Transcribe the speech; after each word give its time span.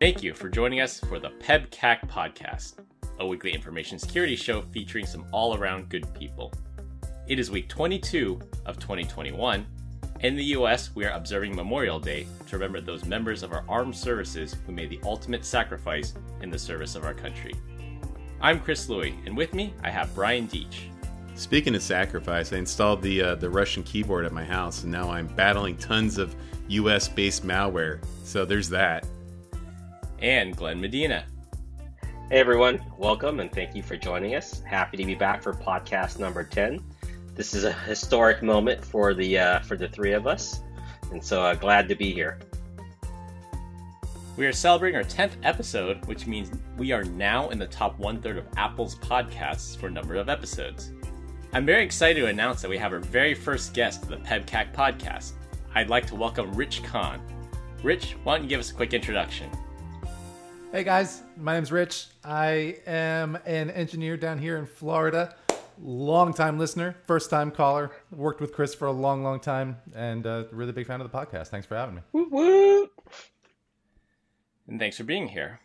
Thank 0.00 0.22
you 0.22 0.32
for 0.32 0.48
joining 0.48 0.80
us 0.80 0.98
for 0.98 1.18
the 1.18 1.28
PEBCAK 1.28 2.08
podcast, 2.08 2.76
a 3.18 3.26
weekly 3.26 3.52
information 3.52 3.98
security 3.98 4.34
show 4.34 4.62
featuring 4.62 5.04
some 5.04 5.26
all 5.30 5.58
around 5.58 5.90
good 5.90 6.14
people. 6.14 6.54
It 7.26 7.38
is 7.38 7.50
week 7.50 7.68
22 7.68 8.40
of 8.64 8.78
2021. 8.78 9.66
In 10.20 10.36
the 10.36 10.44
US, 10.56 10.94
we 10.94 11.04
are 11.04 11.10
observing 11.10 11.54
Memorial 11.54 12.00
Day 12.00 12.26
to 12.46 12.56
remember 12.56 12.80
those 12.80 13.04
members 13.04 13.42
of 13.42 13.52
our 13.52 13.62
armed 13.68 13.94
services 13.94 14.56
who 14.64 14.72
made 14.72 14.88
the 14.88 15.00
ultimate 15.04 15.44
sacrifice 15.44 16.14
in 16.40 16.48
the 16.48 16.58
service 16.58 16.94
of 16.94 17.04
our 17.04 17.12
country. 17.12 17.52
I'm 18.40 18.58
Chris 18.58 18.88
Louie, 18.88 19.18
and 19.26 19.36
with 19.36 19.52
me 19.52 19.74
I 19.84 19.90
have 19.90 20.14
Brian 20.14 20.48
Deach. 20.48 20.78
Speaking 21.34 21.74
of 21.74 21.82
sacrifice, 21.82 22.54
I 22.54 22.56
installed 22.56 23.02
the 23.02 23.20
uh, 23.20 23.34
the 23.34 23.50
Russian 23.50 23.82
keyboard 23.82 24.24
at 24.24 24.32
my 24.32 24.46
house, 24.46 24.82
and 24.82 24.90
now 24.90 25.10
I'm 25.10 25.26
battling 25.26 25.76
tons 25.76 26.16
of 26.16 26.34
U.S. 26.68 27.06
based 27.06 27.46
malware. 27.46 28.02
So 28.24 28.46
there's 28.46 28.70
that. 28.70 29.06
And 30.20 30.54
Glenn 30.54 30.80
Medina. 30.80 31.24
Hey 32.30 32.40
everyone, 32.40 32.84
welcome 32.98 33.40
and 33.40 33.50
thank 33.50 33.74
you 33.74 33.82
for 33.82 33.96
joining 33.96 34.34
us. 34.34 34.60
Happy 34.60 34.98
to 34.98 35.04
be 35.04 35.14
back 35.14 35.42
for 35.42 35.54
podcast 35.54 36.18
number 36.18 36.44
ten. 36.44 36.84
This 37.34 37.54
is 37.54 37.64
a 37.64 37.72
historic 37.72 38.42
moment 38.42 38.84
for 38.84 39.14
the 39.14 39.38
uh, 39.38 39.60
for 39.60 39.78
the 39.78 39.88
three 39.88 40.12
of 40.12 40.26
us, 40.26 40.60
and 41.10 41.24
so 41.24 41.42
uh, 41.42 41.54
glad 41.54 41.88
to 41.88 41.94
be 41.94 42.12
here. 42.12 42.38
We 44.36 44.46
are 44.46 44.52
celebrating 44.52 44.96
our 44.96 45.04
10th 45.04 45.32
episode, 45.42 46.04
which 46.06 46.26
means 46.26 46.50
we 46.76 46.92
are 46.92 47.04
now 47.04 47.48
in 47.48 47.58
the 47.58 47.66
top 47.66 47.98
one 47.98 48.20
third 48.20 48.38
of 48.38 48.46
Apple's 48.56 48.96
podcasts 48.96 49.76
for 49.76 49.90
number 49.90 50.14
of 50.16 50.28
episodes. 50.28 50.92
I'm 51.52 51.66
very 51.66 51.82
excited 51.82 52.20
to 52.20 52.26
announce 52.26 52.62
that 52.62 52.70
we 52.70 52.78
have 52.78 52.92
our 52.92 53.00
very 53.00 53.34
first 53.34 53.74
guest 53.74 54.02
to 54.02 54.08
the 54.10 54.16
PEBCAK 54.18 54.72
podcast. 54.72 55.32
I'd 55.74 55.90
like 55.90 56.06
to 56.06 56.14
welcome 56.14 56.52
Rich 56.52 56.84
Khan. 56.84 57.20
Rich, 57.82 58.16
why 58.22 58.36
don't 58.36 58.44
you 58.44 58.48
give 58.48 58.60
us 58.60 58.70
a 58.70 58.74
quick 58.74 58.94
introduction? 58.94 59.50
Hey 60.72 60.84
guys, 60.84 61.22
my 61.36 61.54
name's 61.54 61.72
Rich. 61.72 62.06
I 62.24 62.78
am 62.86 63.36
an 63.44 63.70
engineer 63.70 64.16
down 64.16 64.38
here 64.38 64.56
in 64.56 64.66
Florida. 64.66 65.34
Long 65.82 66.32
time 66.32 66.58
listener, 66.58 66.96
first 67.06 67.30
time 67.30 67.50
caller. 67.50 67.90
Worked 68.12 68.40
with 68.40 68.52
Chris 68.52 68.74
for 68.74 68.86
a 68.86 68.92
long, 68.92 69.22
long 69.22 69.40
time, 69.40 69.78
and 69.94 70.26
uh, 70.26 70.44
really 70.52 70.72
big 70.72 70.86
fan 70.86 71.00
of 71.00 71.10
the 71.10 71.16
podcast. 71.16 71.48
Thanks 71.48 71.66
for 71.66 71.76
having 71.76 71.96
me. 71.96 72.02
Woo 72.12 72.28
woo! 72.30 72.90
And 74.68 74.78
thanks 74.78 74.96
for 74.96 75.04
being 75.04 75.28
here 75.28 75.60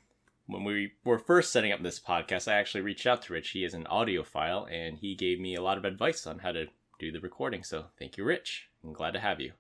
when 0.47 0.63
we 0.63 0.93
were 1.03 1.19
first 1.19 1.51
setting 1.51 1.71
up 1.71 1.81
this 1.81 1.99
podcast, 1.99 2.47
I 2.47 2.55
actually 2.55 2.81
reached 2.81 3.07
out 3.07 3.23
to 3.23 3.33
Rich. 3.33 3.51
He 3.51 3.63
is 3.63 3.73
an 3.73 3.85
audiophile, 3.85 4.71
and 4.71 4.97
he 4.97 5.15
gave 5.15 5.39
me 5.39 5.55
a 5.55 5.61
lot 5.61 5.77
of 5.77 5.85
advice 5.85 6.27
on 6.27 6.39
how 6.39 6.51
to 6.51 6.67
do 6.99 7.11
the 7.11 7.19
recording. 7.19 7.63
So 7.63 7.85
thank 7.97 8.17
you, 8.17 8.23
Rich. 8.23 8.69
I'm 8.83 8.93
glad 8.93 9.11
to 9.11 9.19
have 9.19 9.39
you. 9.39 9.53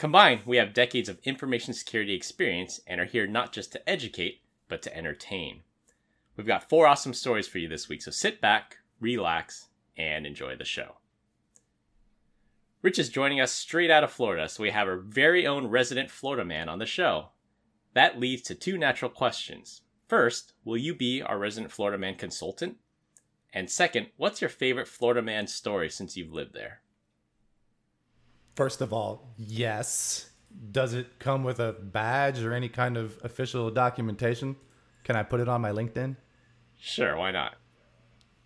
Combined, 0.00 0.40
we 0.46 0.56
have 0.56 0.72
decades 0.72 1.10
of 1.10 1.18
information 1.24 1.74
security 1.74 2.14
experience 2.14 2.80
and 2.86 3.02
are 3.02 3.04
here 3.04 3.26
not 3.26 3.52
just 3.52 3.70
to 3.72 3.86
educate, 3.86 4.40
but 4.66 4.80
to 4.80 4.96
entertain. 4.96 5.60
We've 6.34 6.46
got 6.46 6.70
four 6.70 6.86
awesome 6.86 7.12
stories 7.12 7.46
for 7.46 7.58
you 7.58 7.68
this 7.68 7.86
week, 7.86 8.00
so 8.00 8.10
sit 8.10 8.40
back, 8.40 8.78
relax, 8.98 9.68
and 9.98 10.24
enjoy 10.24 10.56
the 10.56 10.64
show. 10.64 10.96
Rich 12.80 12.98
is 12.98 13.10
joining 13.10 13.42
us 13.42 13.52
straight 13.52 13.90
out 13.90 14.02
of 14.02 14.10
Florida, 14.10 14.48
so 14.48 14.62
we 14.62 14.70
have 14.70 14.88
our 14.88 14.96
very 14.96 15.46
own 15.46 15.66
resident 15.66 16.10
Florida 16.10 16.46
man 16.46 16.70
on 16.70 16.78
the 16.78 16.86
show. 16.86 17.32
That 17.92 18.18
leads 18.18 18.40
to 18.44 18.54
two 18.54 18.78
natural 18.78 19.10
questions. 19.10 19.82
First, 20.08 20.54
will 20.64 20.78
you 20.78 20.94
be 20.94 21.20
our 21.20 21.38
resident 21.38 21.72
Florida 21.72 21.98
man 21.98 22.14
consultant? 22.14 22.78
And 23.52 23.68
second, 23.68 24.06
what's 24.16 24.40
your 24.40 24.48
favorite 24.48 24.88
Florida 24.88 25.20
man 25.20 25.46
story 25.46 25.90
since 25.90 26.16
you've 26.16 26.32
lived 26.32 26.54
there? 26.54 26.80
First 28.56 28.80
of 28.80 28.92
all, 28.92 29.32
yes. 29.36 30.30
Does 30.72 30.94
it 30.94 31.18
come 31.18 31.44
with 31.44 31.60
a 31.60 31.72
badge 31.72 32.42
or 32.42 32.52
any 32.52 32.68
kind 32.68 32.96
of 32.96 33.18
official 33.22 33.70
documentation? 33.70 34.56
Can 35.04 35.16
I 35.16 35.22
put 35.22 35.40
it 35.40 35.48
on 35.48 35.60
my 35.60 35.70
LinkedIn? 35.70 36.16
Sure, 36.78 37.16
why 37.16 37.30
not? 37.30 37.54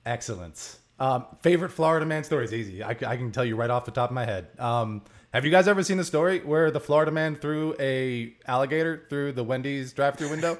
Excellent. 0.05 0.79
Um, 0.99 1.27
favorite 1.43 1.71
Florida 1.71 2.07
man 2.07 2.23
story 2.25 2.45
is 2.45 2.53
easy. 2.53 2.83
I, 2.83 2.91
I, 2.91 3.17
can 3.17 3.33
tell 3.33 3.45
you 3.45 3.57
right 3.57 3.71
off 3.71 3.85
the 3.85 3.91
top 3.91 4.11
of 4.11 4.15
my 4.15 4.25
head. 4.25 4.49
Um, 4.61 5.03
have 5.33 5.45
you 5.45 5.51
guys 5.51 5.67
ever 5.67 5.83
seen 5.83 5.97
the 5.97 6.05
story 6.05 6.39
where 6.41 6.71
the 6.71 6.79
Florida 6.79 7.11
man 7.11 7.35
threw 7.35 7.75
a 7.81 8.35
alligator 8.47 9.05
through 9.09 9.33
the 9.33 9.43
Wendy's 9.43 9.93
drive-through 9.93 10.31
window? 10.31 10.59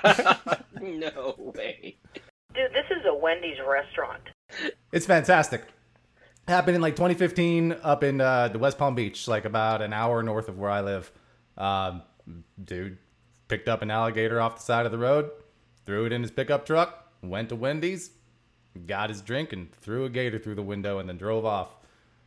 no 0.80 1.34
way. 1.38 1.98
Dude, 2.54 2.72
this 2.72 2.86
is 2.90 3.04
a 3.06 3.14
Wendy's 3.14 3.58
restaurant. 3.66 4.22
It's 4.92 5.04
fantastic. 5.04 5.64
Happened 6.48 6.76
in 6.76 6.80
like 6.80 6.96
2015 6.96 7.76
up 7.82 8.02
in 8.02 8.22
uh, 8.22 8.48
the 8.48 8.58
West 8.58 8.78
Palm 8.78 8.94
Beach, 8.94 9.28
like 9.28 9.44
about 9.44 9.82
an 9.82 9.92
hour 9.92 10.22
north 10.22 10.48
of 10.48 10.58
where 10.58 10.70
I 10.70 10.80
live. 10.80 11.12
Um, 11.58 12.00
dude 12.64 12.96
picked 13.48 13.68
up 13.68 13.82
an 13.82 13.90
alligator 13.90 14.40
off 14.40 14.56
the 14.56 14.62
side 14.62 14.86
of 14.86 14.92
the 14.92 14.96
road, 14.96 15.30
threw 15.84 16.06
it 16.06 16.12
in 16.12 16.22
his 16.22 16.30
pickup 16.30 16.64
truck, 16.64 17.12
went 17.22 17.50
to 17.50 17.56
Wendy's, 17.56 18.12
got 18.86 19.10
his 19.10 19.20
drink, 19.20 19.52
and 19.52 19.70
threw 19.72 20.06
a 20.06 20.08
gator 20.08 20.38
through 20.38 20.54
the 20.54 20.62
window, 20.62 20.98
and 20.98 21.06
then 21.06 21.18
drove 21.18 21.44
off. 21.44 21.68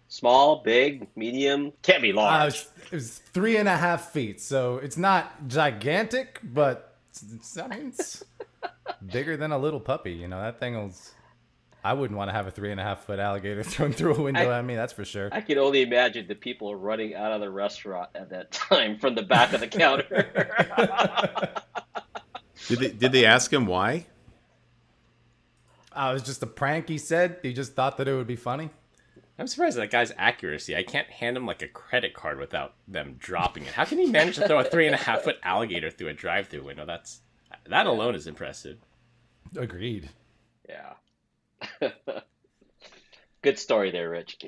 Small, 0.07 0.57
big, 0.57 1.07
medium, 1.15 1.73
can't 1.81 2.03
be 2.03 2.13
large. 2.13 2.31
Uh, 2.31 2.43
it, 2.43 2.45
was, 2.45 2.69
it, 2.83 2.91
was, 2.91 3.17
three 3.33 3.57
and 3.57 3.67
a 3.67 3.77
half 3.77 4.11
feet, 4.11 4.39
so 4.39 4.77
it's 4.77 4.97
not 4.97 5.47
gigantic, 5.47 6.39
but 6.43 6.95
it's, 7.09 7.57
I 7.57 7.67
mean, 7.67 7.87
it's 7.87 8.23
bigger 9.11 9.35
than 9.35 9.51
a 9.51 9.57
little 9.57 9.79
puppy. 9.79 10.11
You 10.11 10.27
know, 10.27 10.39
that 10.41 10.59
thing 10.59 10.75
was. 10.75 11.11
I 11.83 11.93
wouldn't 11.93 12.17
want 12.17 12.29
to 12.29 12.33
have 12.33 12.47
a 12.47 12.51
three 12.51 12.71
and 12.71 12.79
a 12.79 12.83
half 12.83 13.05
foot 13.05 13.19
alligator 13.19 13.63
thrown 13.63 13.93
through 13.93 14.15
a 14.15 14.21
window 14.21 14.49
I, 14.49 14.59
at 14.59 14.65
me. 14.65 14.75
That's 14.75 14.93
for 14.93 15.05
sure. 15.05 15.29
I 15.31 15.41
can 15.41 15.57
only 15.57 15.81
imagine 15.81 16.27
the 16.27 16.35
people 16.35 16.75
running 16.75 17.15
out 17.15 17.31
of 17.31 17.41
the 17.41 17.49
restaurant 17.49 18.09
at 18.15 18.29
that 18.29 18.51
time 18.51 18.99
from 18.99 19.15
the 19.15 19.23
back 19.23 19.53
of 19.53 19.59
the 19.59 19.67
counter. 19.67 20.07
did 22.67 22.79
they 22.79 22.89
Did 22.89 23.11
they 23.11 23.25
ask 23.25 23.51
him 23.51 23.65
why? 23.65 24.05
Uh, 25.93 26.09
it 26.11 26.13
was 26.13 26.23
just 26.23 26.43
a 26.43 26.47
prank. 26.47 26.87
He 26.87 26.97
said 26.97 27.39
he 27.41 27.51
just 27.51 27.73
thought 27.73 27.97
that 27.97 28.07
it 28.07 28.15
would 28.15 28.27
be 28.27 28.37
funny. 28.37 28.69
I'm 29.37 29.47
surprised 29.47 29.77
at 29.77 29.81
that 29.81 29.91
guy's 29.91 30.13
accuracy. 30.17 30.75
I 30.75 30.83
can't 30.83 31.07
hand 31.07 31.35
him 31.35 31.47
like 31.47 31.63
a 31.63 31.67
credit 31.67 32.13
card 32.13 32.37
without 32.37 32.75
them 32.87 33.15
dropping 33.17 33.63
it. 33.63 33.73
How 33.73 33.85
can 33.85 33.97
he 33.97 34.05
manage 34.05 34.35
to 34.35 34.47
throw 34.47 34.59
a 34.59 34.63
three 34.63 34.85
and 34.85 34.93
a 34.93 34.99
half 34.99 35.23
foot 35.23 35.37
alligator 35.41 35.89
through 35.89 36.09
a 36.09 36.13
drive-through 36.13 36.63
window? 36.63 36.85
That's 36.85 37.21
that 37.67 37.87
alone 37.87 38.13
is 38.13 38.27
impressive. 38.27 38.77
Agreed. 39.57 40.09
Yeah. 40.69 40.93
Good 43.41 43.59
story 43.59 43.91
there, 43.91 44.09
Rich. 44.09 44.45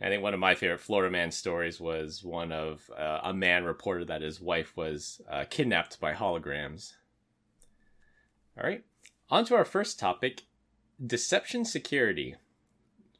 I 0.00 0.08
think 0.08 0.22
one 0.22 0.32
of 0.32 0.40
my 0.40 0.54
favorite 0.54 0.80
Florida 0.80 1.10
man 1.10 1.30
stories 1.30 1.80
was 1.80 2.24
one 2.24 2.52
of 2.52 2.90
uh, 2.96 3.20
a 3.22 3.34
man 3.34 3.64
reported 3.64 4.08
that 4.08 4.22
his 4.22 4.40
wife 4.40 4.76
was 4.76 5.20
uh, 5.30 5.44
kidnapped 5.50 6.00
by 6.00 6.14
holograms. 6.14 6.94
All 8.56 8.64
right, 8.64 8.84
on 9.28 9.44
to 9.46 9.54
our 9.54 9.64
first 9.64 9.98
topic 9.98 10.42
deception 11.04 11.64
security. 11.64 12.36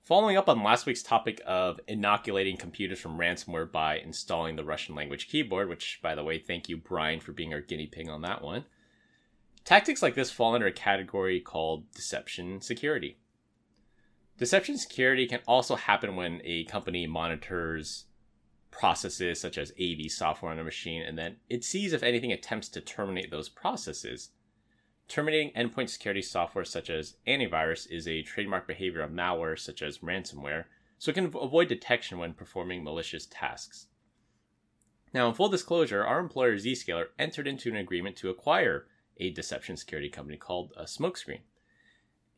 Following 0.03 0.37
up 0.37 0.49
on 0.49 0.65
last 0.65 0.87
week's 0.87 1.03
topic 1.03 1.41
of 1.47 1.79
inoculating 1.87 2.57
computers 2.57 2.99
from 2.99 3.19
ransomware 3.19 3.71
by 3.71 3.99
installing 3.99 4.57
the 4.57 4.65
Russian 4.65 4.95
language 4.95 5.29
keyboard, 5.29 5.69
which, 5.69 6.01
by 6.03 6.15
the 6.15 6.25
way, 6.25 6.39
thank 6.39 6.69
you, 6.69 6.77
Brian, 6.77 7.21
for 7.21 7.33
being 7.33 7.55
our 7.55 7.61
guinea 7.61 7.87
pig 7.87 8.09
on 8.09 8.23
that 8.23 8.43
one. 8.43 8.65
Tactics 9.71 10.03
like 10.03 10.17
this 10.17 10.33
fall 10.33 10.57
under 10.57 10.67
a 10.67 10.73
category 10.73 11.39
called 11.39 11.89
deception 11.93 12.61
security. 12.61 13.19
Deception 14.37 14.77
security 14.77 15.29
can 15.29 15.39
also 15.47 15.77
happen 15.77 16.17
when 16.17 16.41
a 16.43 16.65
company 16.65 17.07
monitors 17.07 18.07
processes 18.73 19.41
such 19.41 19.57
as 19.57 19.73
AV 19.81 20.11
software 20.11 20.51
on 20.51 20.59
a 20.59 20.65
machine 20.65 21.03
and 21.03 21.17
then 21.17 21.37
it 21.49 21.63
sees 21.63 21.93
if 21.93 22.03
anything 22.03 22.33
attempts 22.33 22.69
to 22.71 22.81
terminate 22.81 23.31
those 23.31 23.49
processes 23.49 24.31
Terminating 25.07 25.53
endpoint 25.53 25.89
security 25.89 26.23
software 26.23 26.65
such 26.65 26.91
as 26.91 27.15
antivirus 27.29 27.89
is 27.89 28.09
a 28.09 28.23
trademark 28.23 28.67
behavior 28.67 29.03
of 29.03 29.13
malware 29.13 29.57
such 29.57 29.83
as 29.83 29.99
ransomware, 29.99 30.65
so 30.99 31.11
it 31.11 31.15
can 31.15 31.27
avoid 31.27 31.69
detection 31.69 32.19
when 32.19 32.33
performing 32.33 32.83
malicious 32.83 33.27
tasks. 33.27 33.87
Now, 35.15 35.29
in 35.29 35.35
full 35.35 35.49
disclosure, 35.49 36.05
our 36.05 36.19
employer 36.19 36.57
Zscaler 36.57 37.07
entered 37.21 37.47
into 37.47 37.71
an 37.71 37.77
agreement 37.77 38.17
to 38.17 38.31
acquire 38.31 38.87
a 39.21 39.31
deception 39.31 39.77
security 39.77 40.09
company 40.09 40.37
called 40.37 40.73
uh, 40.77 40.83
Smokescreen. 40.83 41.41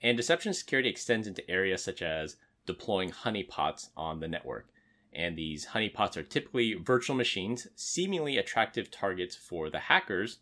And 0.03 0.17
deception 0.17 0.53
security 0.53 0.89
extends 0.89 1.27
into 1.27 1.49
areas 1.51 1.83
such 1.83 2.03
as 2.03 2.37
deploying 2.67 3.11
honeypots 3.11 3.89
on 3.97 4.21
the 4.21 4.29
network. 4.29 4.69
And 5.13 5.37
these 5.37 5.67
honeypots 5.67 6.17
are 6.17 6.23
typically 6.23 6.75
virtual 6.75 7.17
machines, 7.17 7.69
seemingly 7.77 8.37
attractive 8.37 8.91
targets 8.91 9.37
for 9.37 9.71
the 9.71 9.79
hackers 9.79 10.39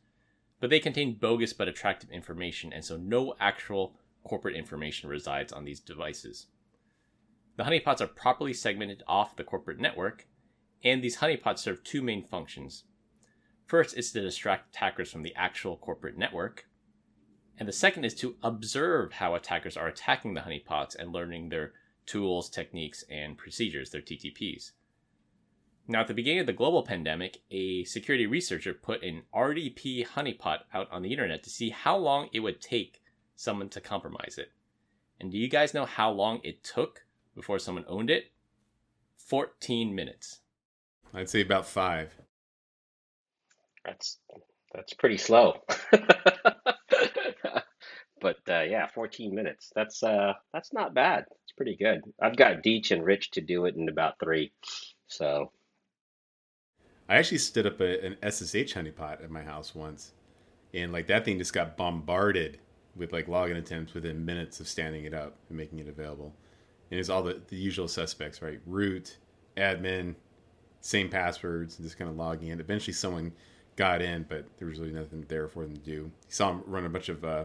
but 0.60 0.69
they 0.69 0.78
contain 0.78 1.14
bogus 1.14 1.54
but 1.54 1.69
attractive 1.69 2.10
information, 2.10 2.72
and 2.72 2.84
so 2.84 2.96
no 2.96 3.34
actual 3.40 3.96
corporate 4.22 4.54
information 4.54 5.08
resides 5.08 5.52
on 5.52 5.64
these 5.64 5.81
devices. 5.81 6.46
The 7.56 7.64
honeypots 7.64 8.00
are 8.00 8.06
properly 8.06 8.52
segmented 8.52 9.02
off 9.08 9.36
the 9.36 9.44
corporate 9.44 9.81
network, 9.81 10.26
and 10.84 11.02
these 11.02 11.16
honeypots 11.16 11.60
serve 11.60 11.82
two 11.82 12.02
main 12.02 12.22
functions. 12.22 12.84
First 13.70 13.96
is 13.96 14.11
to 14.11 14.20
distract 14.20 14.75
attackers 14.75 15.12
from 15.12 15.22
the 15.22 15.32
actual 15.37 15.76
corporate 15.76 16.19
network, 16.19 16.67
and 17.56 17.69
the 17.69 17.72
second 17.72 18.05
is 18.05 18.17
to 18.17 18.34
observe 18.43 19.12
how 19.12 19.37
attackers 19.37 19.76
are 19.76 19.87
attacking 19.87 20.34
the 20.34 20.40
honeypots 20.40 20.96
and 20.96 21.12
learning 21.12 21.50
their 21.50 21.75
tools, 22.05 22.50
techniques, 22.50 23.05
and 23.08 23.38
procedures, 23.38 23.90
their 23.90 24.00
TTPs. 24.00 24.72
Now, 25.87 26.00
at 26.00 26.08
the 26.08 26.14
beginning 26.14 26.40
of 26.40 26.46
the 26.46 26.52
global 26.52 26.82
pandemic, 26.82 27.43
a 27.52 27.84
security 27.84 28.26
researcher 28.26 28.75
put 28.75 29.05
an 29.05 29.22
RDP 29.32 30.05
honeypot 30.05 30.62
out 30.75 30.90
on 30.90 31.02
the 31.02 31.12
internet 31.12 31.44
to 31.44 31.50
see 31.50 31.70
how 31.70 31.96
long 31.96 32.28
it 32.32 32.40
would 32.40 32.61
take 32.61 33.00
someone 33.37 33.69
to 33.69 33.81
compromise 33.81 34.34
it. 34.37 34.50
And 35.20 35.31
do 35.31 35.38
you 35.38 35.46
guys 35.46 35.75
know 35.75 35.84
how 35.84 36.11
long 36.11 36.40
it 36.43 36.64
took 36.64 37.05
before 37.37 37.61
someone 37.61 37.84
owned 37.87 38.11
it? 38.11 38.32
14 39.17 39.94
minutes. 39.94 40.40
I'd 41.14 41.31
say 41.31 41.43
about 41.43 41.67
five. 41.67 42.17
That's 43.85 44.19
that's 44.75 44.94
pretty 44.94 45.19
slow. 45.19 45.55
But 48.21 48.37
uh, 48.49 48.62
yeah, 48.62 48.87
14 48.94 49.35
minutes. 49.35 49.73
That's 49.75 50.03
uh 50.03 50.35
that's 50.53 50.73
not 50.73 50.94
bad. 50.94 51.25
It's 51.44 51.53
pretty 51.56 51.77
good. 51.77 52.03
I've 52.21 52.37
got 52.37 52.62
Deech 52.62 52.91
and 52.91 53.05
Rich 53.05 53.32
to 53.32 53.41
do 53.41 53.65
it 53.65 53.77
in 53.77 53.88
about 53.88 54.19
three. 54.23 54.53
So 55.09 55.53
I 57.09 57.17
actually 57.17 57.38
stood 57.38 57.67
up 57.67 57.81
a, 57.81 58.05
an 58.05 58.17
SSH 58.23 58.75
honeypot 58.75 59.25
at 59.25 59.31
my 59.31 59.43
house 59.43 59.75
once, 59.75 60.12
and 60.75 60.93
like 60.93 61.06
that 61.09 61.25
thing 61.25 61.38
just 61.38 61.53
got 61.53 61.77
bombarded 61.77 62.59
with 62.94 63.12
like 63.12 63.27
login 63.27 63.56
attempts 63.56 63.94
within 63.94 64.25
minutes 64.25 64.61
of 64.61 64.69
standing 64.69 65.05
it 65.05 65.15
up 65.15 65.37
and 65.49 65.56
making 65.56 65.79
it 65.79 65.88
available. 65.88 66.35
And 66.91 66.99
it's 66.99 67.09
all 67.09 67.23
the, 67.23 67.41
the 67.49 67.56
usual 67.56 67.88
suspects, 67.88 68.43
right? 68.43 68.61
Root, 68.67 69.17
admin, 69.56 70.17
same 70.81 71.09
passwords, 71.09 71.79
and 71.79 71.87
just 71.87 71.97
kind 71.97 72.11
of 72.11 72.17
logging 72.17 72.49
in. 72.49 72.61
Eventually, 72.61 72.93
someone 72.93 73.32
got 73.76 74.02
in, 74.02 74.25
but 74.28 74.44
there 74.58 74.69
was 74.69 74.78
really 74.78 74.93
nothing 74.93 75.25
there 75.28 75.49
for 75.49 75.64
them 75.64 75.75
to 75.75 75.81
do. 75.81 75.90
You 75.93 76.12
saw 76.28 76.50
him 76.50 76.62
run 76.67 76.84
a 76.84 76.88
bunch 76.88 77.08
of 77.08 77.25
uh, 77.25 77.44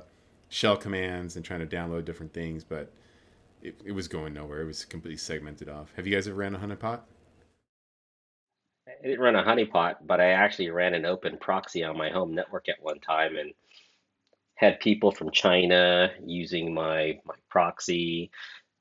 shell 0.49 0.77
commands 0.77 1.35
and 1.35 1.45
trying 1.45 1.67
to 1.67 1.75
download 1.75 2.05
different 2.05 2.33
things, 2.33 2.63
but 2.63 2.91
it, 3.61 3.75
it 3.83 3.91
was 3.91 4.07
going 4.07 4.33
nowhere. 4.33 4.61
It 4.61 4.67
was 4.67 4.85
completely 4.85 5.17
segmented 5.17 5.69
off. 5.69 5.91
Have 5.95 6.05
you 6.05 6.13
guys 6.13 6.27
ever 6.27 6.37
ran 6.37 6.55
a 6.55 6.59
honeypot? 6.59 7.01
I 8.87 9.07
didn't 9.07 9.19
run 9.19 9.35
a 9.35 9.43
honeypot, 9.43 9.95
but 10.05 10.21
I 10.21 10.31
actually 10.31 10.69
ran 10.69 10.93
an 10.93 11.05
open 11.05 11.37
proxy 11.37 11.83
on 11.83 11.97
my 11.97 12.09
home 12.09 12.33
network 12.33 12.69
at 12.69 12.81
one 12.81 12.99
time 12.99 13.35
and 13.35 13.51
had 14.55 14.79
people 14.79 15.11
from 15.11 15.31
China 15.31 16.11
using 16.23 16.73
my 16.73 17.19
my 17.25 17.35
proxy 17.49 18.31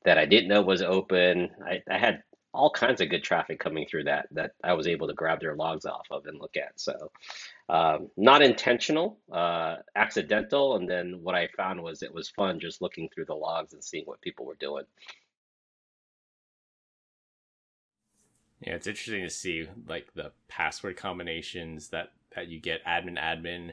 that 0.05 0.19
I 0.19 0.27
didn't 0.27 0.49
know 0.49 0.63
was 0.63 0.83
open. 0.83 1.51
I, 1.65 1.83
I 1.91 1.99
had 1.99 2.23
all 2.55 2.71
kinds 2.71 3.01
of 3.01 3.11
good 3.11 3.25
traffic 3.25 3.59
coming 3.59 3.87
through 3.87 4.05
that 4.05 4.29
that 4.31 4.53
I 4.63 4.73
was 4.75 4.87
able 4.87 5.09
to 5.09 5.13
grab 5.13 5.41
their 5.41 5.57
logs 5.57 5.85
off 5.85 6.07
of 6.11 6.27
and 6.27 6.41
look 6.41 6.57
at. 6.57 6.79
So 6.81 7.11
um, 7.69 8.09
not 8.17 8.43
intentional, 8.43 9.19
uh, 9.33 9.77
accidental. 9.97 10.77
And 10.77 10.89
then 10.89 11.21
what 11.23 11.35
I 11.35 11.49
found 11.57 11.83
was 11.83 12.03
it 12.03 12.15
was 12.15 12.31
fun 12.31 12.61
just 12.61 12.81
looking 12.81 13.09
through 13.09 13.27
the 13.27 13.35
logs 13.35 13.73
and 13.73 13.83
seeing 13.83 14.05
what 14.05 14.21
people 14.21 14.47
were 14.47 14.55
doing. 14.55 14.85
Yeah, 18.61 18.75
it's 18.75 18.87
interesting 18.87 19.25
to 19.25 19.31
see 19.31 19.69
like 19.89 20.15
the 20.15 20.33
password 20.49 20.97
combinations 20.97 21.89
that 21.89 22.13
that 22.35 22.49
you 22.49 22.61
get 22.61 22.85
admin 22.85 23.19
admin. 23.19 23.73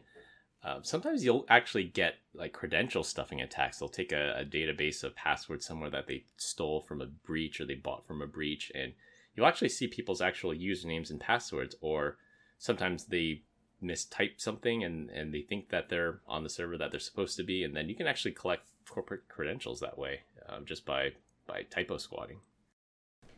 Uh, 0.64 0.80
sometimes 0.84 1.26
you'll 1.26 1.46
actually 1.50 1.86
get 1.86 2.16
like 2.36 2.54
credential 2.54 3.04
stuffing 3.04 3.42
attacks. 3.42 3.80
They'll 3.80 3.90
take 3.90 4.12
a, 4.12 4.40
a, 4.40 4.46
database 4.46 5.04
of 5.04 5.16
passwords 5.16 5.66
somewhere 5.66 5.90
that 5.90 6.06
they 6.06 6.26
stole 6.38 6.82
from 6.82 7.02
a 7.02 7.08
breach 7.08 7.60
or 7.60 7.66
they 7.66 7.74
bought 7.74 8.06
from 8.06 8.22
a 8.22 8.28
breach, 8.28 8.72
and 8.76 8.94
you'll 9.36 9.48
actually 9.48 9.70
see 9.70 9.88
people's 9.88 10.22
actual 10.22 10.52
usernames 10.52 11.10
and 11.10 11.20
passwords. 11.20 11.76
Or 11.82 12.18
sometimes 12.60 13.06
they 13.06 13.42
mistype 13.84 14.40
something 14.40 14.84
and 14.84 15.10
and 15.10 15.34
they 15.34 15.42
think 15.42 15.70
that 15.70 15.90
they're 15.90 16.20
on 16.28 16.44
the 16.44 16.50
server 16.50 16.78
that 16.78 16.92
they're 16.92 17.00
supposed 17.00 17.38
to 17.38 17.44
be, 17.44 17.64
and 17.64 17.76
then 17.76 17.90
you 17.90 17.96
can 17.96 18.06
actually 18.06 18.34
collect 18.34 18.68
corporate 18.88 19.28
credentials 19.30 19.80
that 19.80 19.98
way 19.98 20.22
um, 20.48 20.66
just 20.66 20.86
by 20.86 21.12
by 21.48 21.64
typo 21.64 21.98
squatting. 21.98 22.38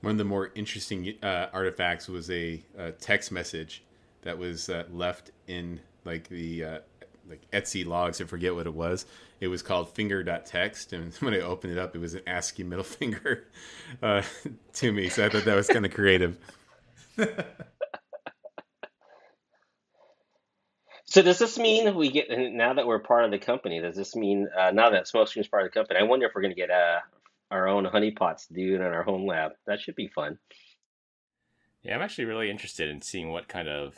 One 0.02 0.12
of 0.12 0.18
the 0.18 0.26
more 0.26 0.52
interesting 0.56 1.14
uh, 1.24 1.48
artifacts 1.54 2.10
was 2.10 2.30
a, 2.30 2.62
a, 2.78 2.92
text 2.92 3.32
message 3.32 3.86
that 4.24 4.38
was 4.38 4.70
uh, 4.70 4.84
left 4.92 5.32
in 5.48 5.80
like 6.04 6.28
the 6.28 6.66
uh, 6.66 6.80
like 7.28 7.50
Etsy 7.52 7.86
logs. 7.86 8.22
I 8.22 8.26
forget 8.26 8.56
what 8.56 8.68
it 8.68 8.74
was. 8.74 9.06
It 9.40 9.48
was 9.48 9.62
called 9.62 9.90
finger.text, 9.90 10.94
and 10.94 11.14
when 11.20 11.34
I 11.34 11.40
opened 11.40 11.74
it 11.74 11.80
up, 11.80 11.96
it 11.96 12.00
was 12.00 12.14
an 12.14 12.22
ASCII 12.28 12.64
middle 12.64 12.84
finger 12.84 13.46
uh, 14.02 14.22
to 14.74 14.92
me. 14.92 15.10
So 15.10 15.26
I 15.26 15.30
thought 15.30 15.46
that 15.46 15.56
was 15.56 15.68
kind 15.68 15.86
of 15.86 15.94
creative. 15.94 16.38
So 21.14 21.22
does 21.22 21.38
this 21.38 21.60
mean 21.60 21.94
we 21.94 22.10
get 22.10 22.28
now 22.32 22.74
that 22.74 22.88
we're 22.88 22.98
part 22.98 23.24
of 23.24 23.30
the 23.30 23.38
company? 23.38 23.80
Does 23.80 23.96
this 23.96 24.16
mean 24.16 24.48
uh, 24.60 24.72
now 24.72 24.90
that 24.90 25.06
Smokescreen 25.06 25.42
is 25.42 25.48
part 25.48 25.64
of 25.64 25.72
the 25.72 25.80
company? 25.80 26.00
I 26.00 26.04
wonder 26.04 26.26
if 26.26 26.32
we're 26.34 26.42
going 26.42 26.56
to 26.56 26.60
get 26.60 26.72
uh, 26.72 27.02
our 27.52 27.68
own 27.68 27.86
honeypots 27.86 28.48
to 28.48 28.56
do 28.56 28.74
it 28.74 28.76
in 28.78 28.82
our 28.82 29.04
home 29.04 29.28
lab. 29.28 29.52
That 29.68 29.80
should 29.80 29.96
be 29.96 30.08
fun. 30.08 30.40
Yeah, 31.84 31.94
I'm 31.94 32.02
actually 32.02 32.26
really 32.26 32.50
interested 32.50 32.90
in 32.90 33.00
seeing 33.00 33.30
what 33.30 33.48
kind 33.48 33.68
of 33.68 33.96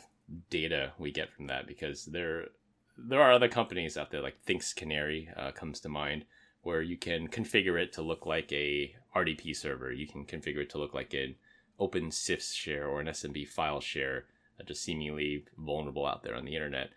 data 0.50 0.92
we 0.98 1.10
get 1.10 1.32
from 1.32 1.46
that 1.46 1.66
because 1.66 2.04
there 2.04 2.48
there 2.96 3.22
are 3.22 3.32
other 3.32 3.48
companies 3.48 3.96
out 3.96 4.10
there 4.10 4.22
like 4.22 4.40
Thinkst 4.40 4.76
Canary 4.76 5.28
uh, 5.36 5.52
comes 5.52 5.80
to 5.80 5.88
mind 5.88 6.24
where 6.62 6.82
you 6.82 6.96
can 6.96 7.28
configure 7.28 7.80
it 7.80 7.92
to 7.92 8.02
look 8.02 8.26
like 8.26 8.52
a 8.52 8.94
RDP 9.14 9.54
server. 9.54 9.92
You 9.92 10.06
can 10.06 10.24
configure 10.24 10.62
it 10.62 10.70
to 10.70 10.78
look 10.78 10.94
like 10.94 11.14
an 11.14 11.36
open 11.78 12.10
CIFS 12.10 12.54
share 12.54 12.88
or 12.88 13.00
an 13.00 13.06
SMB 13.06 13.48
file 13.48 13.80
share, 13.80 14.24
uh, 14.58 14.64
just 14.64 14.82
seemingly 14.82 15.44
vulnerable 15.56 16.06
out 16.06 16.22
there 16.22 16.34
on 16.34 16.44
the 16.44 16.54
internet. 16.54 16.90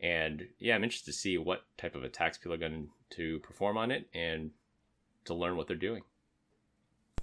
And 0.00 0.48
yeah, 0.58 0.74
I'm 0.74 0.82
interested 0.82 1.12
to 1.12 1.18
see 1.18 1.38
what 1.38 1.64
type 1.78 1.94
of 1.94 2.02
attacks 2.02 2.38
people 2.38 2.54
are 2.54 2.58
going 2.58 2.88
to 3.10 3.38
perform 3.40 3.76
on 3.76 3.90
it 3.90 4.08
and 4.12 4.50
to 5.26 5.34
learn 5.34 5.56
what 5.56 5.68
they're 5.68 5.76
doing. 5.76 6.02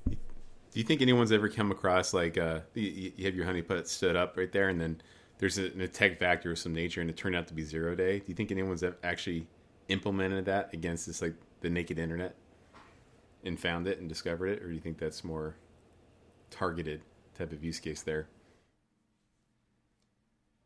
Do 0.05 0.79
you 0.79 0.83
think 0.83 1.01
anyone's 1.01 1.33
ever 1.33 1.49
come 1.49 1.71
across 1.71 2.13
like 2.13 2.37
uh, 2.37 2.61
you, 2.73 3.11
have 3.25 3.35
your 3.35 3.45
honeypot 3.45 3.87
stood 3.87 4.15
up 4.15 4.37
right 4.37 4.51
there, 4.51 4.69
and 4.69 4.79
then 4.79 5.01
there's 5.41 5.57
an 5.57 5.81
attack 5.81 6.19
vector 6.19 6.51
of 6.51 6.59
some 6.59 6.73
nature, 6.73 7.01
and 7.01 7.09
it 7.09 7.17
turned 7.17 7.35
out 7.35 7.47
to 7.47 7.53
be 7.55 7.63
zero 7.63 7.95
day? 7.95 8.19
Do 8.19 8.25
you 8.27 8.35
think 8.35 8.51
anyone's 8.51 8.83
actually 9.03 9.47
implemented 9.89 10.45
that 10.45 10.69
against 10.71 11.07
this 11.07 11.21
like 11.21 11.33
the 11.61 11.69
naked 11.69 11.97
internet 11.97 12.35
and 13.43 13.59
found 13.59 13.87
it 13.87 13.99
and 13.99 14.07
discovered 14.07 14.47
it, 14.47 14.61
or 14.61 14.67
do 14.67 14.73
you 14.75 14.79
think 14.79 14.99
that's 14.99 15.23
more 15.23 15.55
targeted 16.51 17.01
type 17.35 17.51
of 17.51 17.63
use 17.63 17.79
case 17.79 18.03
there? 18.03 18.27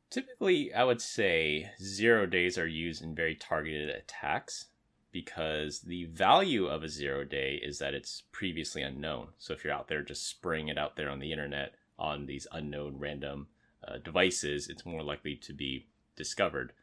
Typically, 0.09 0.73
I 0.73 0.83
would 0.83 1.01
say 1.01 1.71
zero 1.81 2.25
days 2.25 2.57
are 2.57 2.67
used 2.67 3.01
in 3.01 3.15
very 3.15 3.33
targeted 3.33 3.89
attacks 3.89 4.65
because 5.13 5.79
the 5.79 6.03
value 6.05 6.65
of 6.65 6.83
a 6.83 6.89
zero 6.89 7.23
day 7.23 7.61
is 7.63 7.79
that 7.79 7.93
it's 7.93 8.23
previously 8.33 8.81
unknown. 8.81 9.29
So 9.37 9.53
if 9.53 9.63
you're 9.63 9.73
out 9.73 9.87
there 9.87 10.03
just 10.03 10.27
spraying 10.27 10.67
it 10.67 10.77
out 10.77 10.97
there 10.97 11.09
on 11.09 11.19
the 11.19 11.31
internet 11.31 11.75
on 11.97 12.25
these 12.25 12.45
unknown 12.51 12.99
random 12.99 13.47
uh, 13.87 13.97
devices, 14.03 14.67
it's 14.67 14.85
more 14.85 15.03
likely 15.03 15.35
to 15.35 15.53
be 15.53 15.87
discovered. 16.15 16.73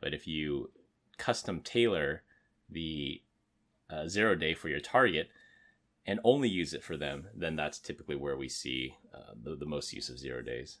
But 0.00 0.14
if 0.14 0.26
you 0.26 0.70
custom 1.18 1.60
tailor 1.60 2.22
the 2.68 3.22
uh, 3.90 4.08
zero 4.08 4.34
day 4.34 4.54
for 4.54 4.68
your 4.68 4.80
target 4.80 5.28
and 6.06 6.18
only 6.24 6.48
use 6.48 6.74
it 6.74 6.82
for 6.82 6.96
them, 6.96 7.28
then 7.34 7.56
that's 7.56 7.78
typically 7.78 8.16
where 8.16 8.36
we 8.36 8.48
see 8.48 8.96
uh, 9.14 9.34
the, 9.40 9.54
the 9.54 9.66
most 9.66 9.92
use 9.92 10.08
of 10.08 10.18
zero 10.18 10.42
days. 10.42 10.78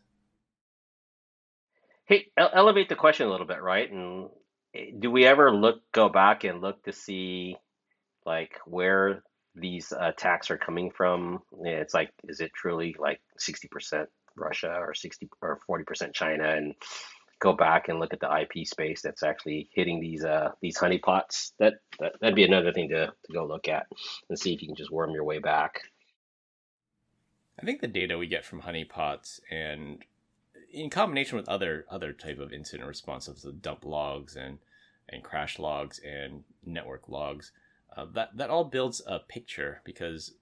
Hey, 2.06 2.26
elevate 2.36 2.88
the 2.88 2.96
question 2.96 3.28
a 3.28 3.30
little 3.30 3.46
bit, 3.46 3.62
right? 3.62 3.90
And 3.90 4.28
eh, 4.74 4.90
do 4.98 5.10
we 5.10 5.24
ever 5.24 5.52
look, 5.52 5.80
go 5.92 6.08
back 6.08 6.44
and 6.44 6.60
look 6.60 6.82
to 6.84 6.92
see, 6.92 7.56
like, 8.26 8.58
where 8.66 9.22
these 9.54 9.92
attacks 9.96 10.50
are 10.50 10.58
coming 10.58 10.90
from? 10.90 11.40
It's 11.64 11.94
like, 11.94 12.10
is 12.24 12.40
it 12.40 12.52
truly 12.54 12.96
like 12.98 13.20
60% 13.40 14.06
Russia 14.36 14.74
or 14.78 14.94
60 14.94 15.28
or 15.40 15.58
40% 15.68 16.12
China? 16.14 16.44
And 16.44 16.74
go 17.42 17.52
back 17.52 17.88
and 17.88 17.98
look 17.98 18.12
at 18.12 18.20
the 18.20 18.30
IP 18.40 18.66
space 18.66 19.02
that's 19.02 19.24
actually 19.24 19.68
hitting 19.72 20.00
these 20.00 20.24
uh 20.24 20.52
these 20.60 20.78
honeypots. 20.78 21.52
That, 21.58 21.74
that 21.98 22.12
that'd 22.20 22.36
be 22.36 22.44
another 22.44 22.72
thing 22.72 22.88
to 22.90 23.06
to 23.06 23.32
go 23.32 23.44
look 23.44 23.68
at 23.68 23.86
and 24.28 24.38
see 24.38 24.54
if 24.54 24.62
you 24.62 24.68
can 24.68 24.76
just 24.76 24.92
worm 24.92 25.10
your 25.10 25.24
way 25.24 25.40
back. 25.40 25.80
I 27.60 27.64
think 27.64 27.80
the 27.80 27.88
data 27.88 28.16
we 28.16 28.28
get 28.28 28.44
from 28.44 28.62
honeypots 28.62 29.40
and 29.50 30.04
in 30.72 30.88
combination 30.88 31.36
with 31.36 31.48
other 31.48 31.84
other 31.90 32.12
type 32.12 32.38
of 32.38 32.52
incident 32.52 32.88
responses, 32.88 33.42
the 33.42 33.52
dump 33.52 33.84
logs 33.84 34.36
and 34.36 34.58
and 35.08 35.22
crash 35.22 35.58
logs 35.58 36.00
and 36.00 36.44
network 36.64 37.08
logs, 37.08 37.52
uh, 37.96 38.06
that 38.14 38.36
that 38.36 38.50
all 38.50 38.64
builds 38.64 39.02
a 39.06 39.18
picture 39.18 39.80
because 39.84 40.34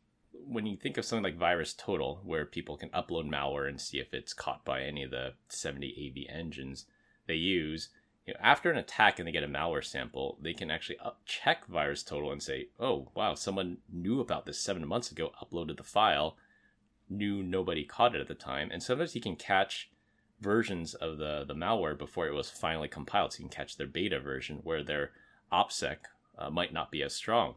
when 0.46 0.66
you 0.66 0.76
think 0.76 0.96
of 0.96 1.04
something 1.04 1.24
like 1.24 1.38
VirusTotal, 1.38 2.24
where 2.24 2.44
people 2.44 2.76
can 2.76 2.90
upload 2.90 3.28
malware 3.28 3.68
and 3.68 3.80
see 3.80 3.98
if 3.98 4.12
it's 4.12 4.32
caught 4.32 4.64
by 4.64 4.82
any 4.82 5.02
of 5.02 5.10
the 5.10 5.34
70 5.48 6.28
AV 6.28 6.34
engines 6.34 6.86
they 7.26 7.34
use, 7.34 7.90
you 8.26 8.34
know, 8.34 8.40
after 8.42 8.70
an 8.70 8.78
attack 8.78 9.18
and 9.18 9.26
they 9.26 9.32
get 9.32 9.44
a 9.44 9.48
malware 9.48 9.84
sample, 9.84 10.38
they 10.40 10.52
can 10.52 10.70
actually 10.70 10.98
check 11.24 11.66
VirusTotal 11.68 12.32
and 12.32 12.42
say, 12.42 12.68
"Oh, 12.78 13.10
wow, 13.14 13.34
someone 13.34 13.78
knew 13.90 14.20
about 14.20 14.46
this 14.46 14.60
seven 14.60 14.86
months 14.86 15.10
ago, 15.10 15.32
uploaded 15.42 15.76
the 15.76 15.84
file, 15.84 16.36
knew 17.08 17.42
nobody 17.42 17.84
caught 17.84 18.14
it 18.14 18.20
at 18.20 18.28
the 18.28 18.34
time," 18.34 18.70
and 18.70 18.82
sometimes 18.82 19.14
you 19.14 19.20
can 19.20 19.36
catch 19.36 19.90
versions 20.40 20.94
of 20.94 21.18
the, 21.18 21.44
the 21.44 21.54
malware 21.54 21.96
before 21.96 22.26
it 22.26 22.34
was 22.34 22.50
finally 22.50 22.88
compiled. 22.88 23.32
So 23.32 23.38
you 23.38 23.48
can 23.48 23.56
catch 23.56 23.76
their 23.76 23.86
beta 23.86 24.20
version 24.20 24.60
where 24.62 24.82
their 24.82 25.12
OPSEC 25.52 25.98
uh, 26.38 26.50
might 26.50 26.72
not 26.72 26.90
be 26.90 27.02
as 27.02 27.14
strong. 27.14 27.56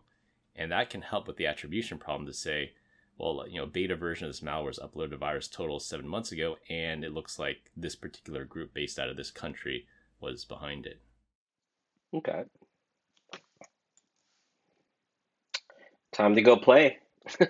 And 0.55 0.72
that 0.72 0.89
can 0.89 1.01
help 1.01 1.27
with 1.27 1.38
the 1.38 1.48
attribution 1.48 1.98
problem 1.98 2.27
to 2.27 2.33
say, 2.33 2.74
Well, 3.17 3.45
you 3.48 3.57
know, 3.57 3.65
beta 3.65 3.95
version 3.95 4.27
of 4.27 4.33
this 4.33 4.41
malware 4.41 4.65
was 4.65 4.79
uploaded 4.79 5.12
to 5.12 5.17
VirusTotal 5.17 5.81
seven 5.81 6.07
months 6.07 6.31
ago, 6.31 6.57
and 6.69 7.03
it 7.03 7.13
looks 7.13 7.39
like 7.39 7.72
this 7.75 7.95
particular 7.95 8.45
group 8.45 8.74
based 8.74 9.00
out 9.00 9.10
of 9.10 9.17
this 9.17 9.31
country 9.31 9.88
was 10.19 10.45
behind 10.45 10.86
it. 10.86 11.01
Okay. 12.13 12.43
Time 16.12 16.36
to 16.36 16.41
go 16.41 16.55
play. 16.55 17.00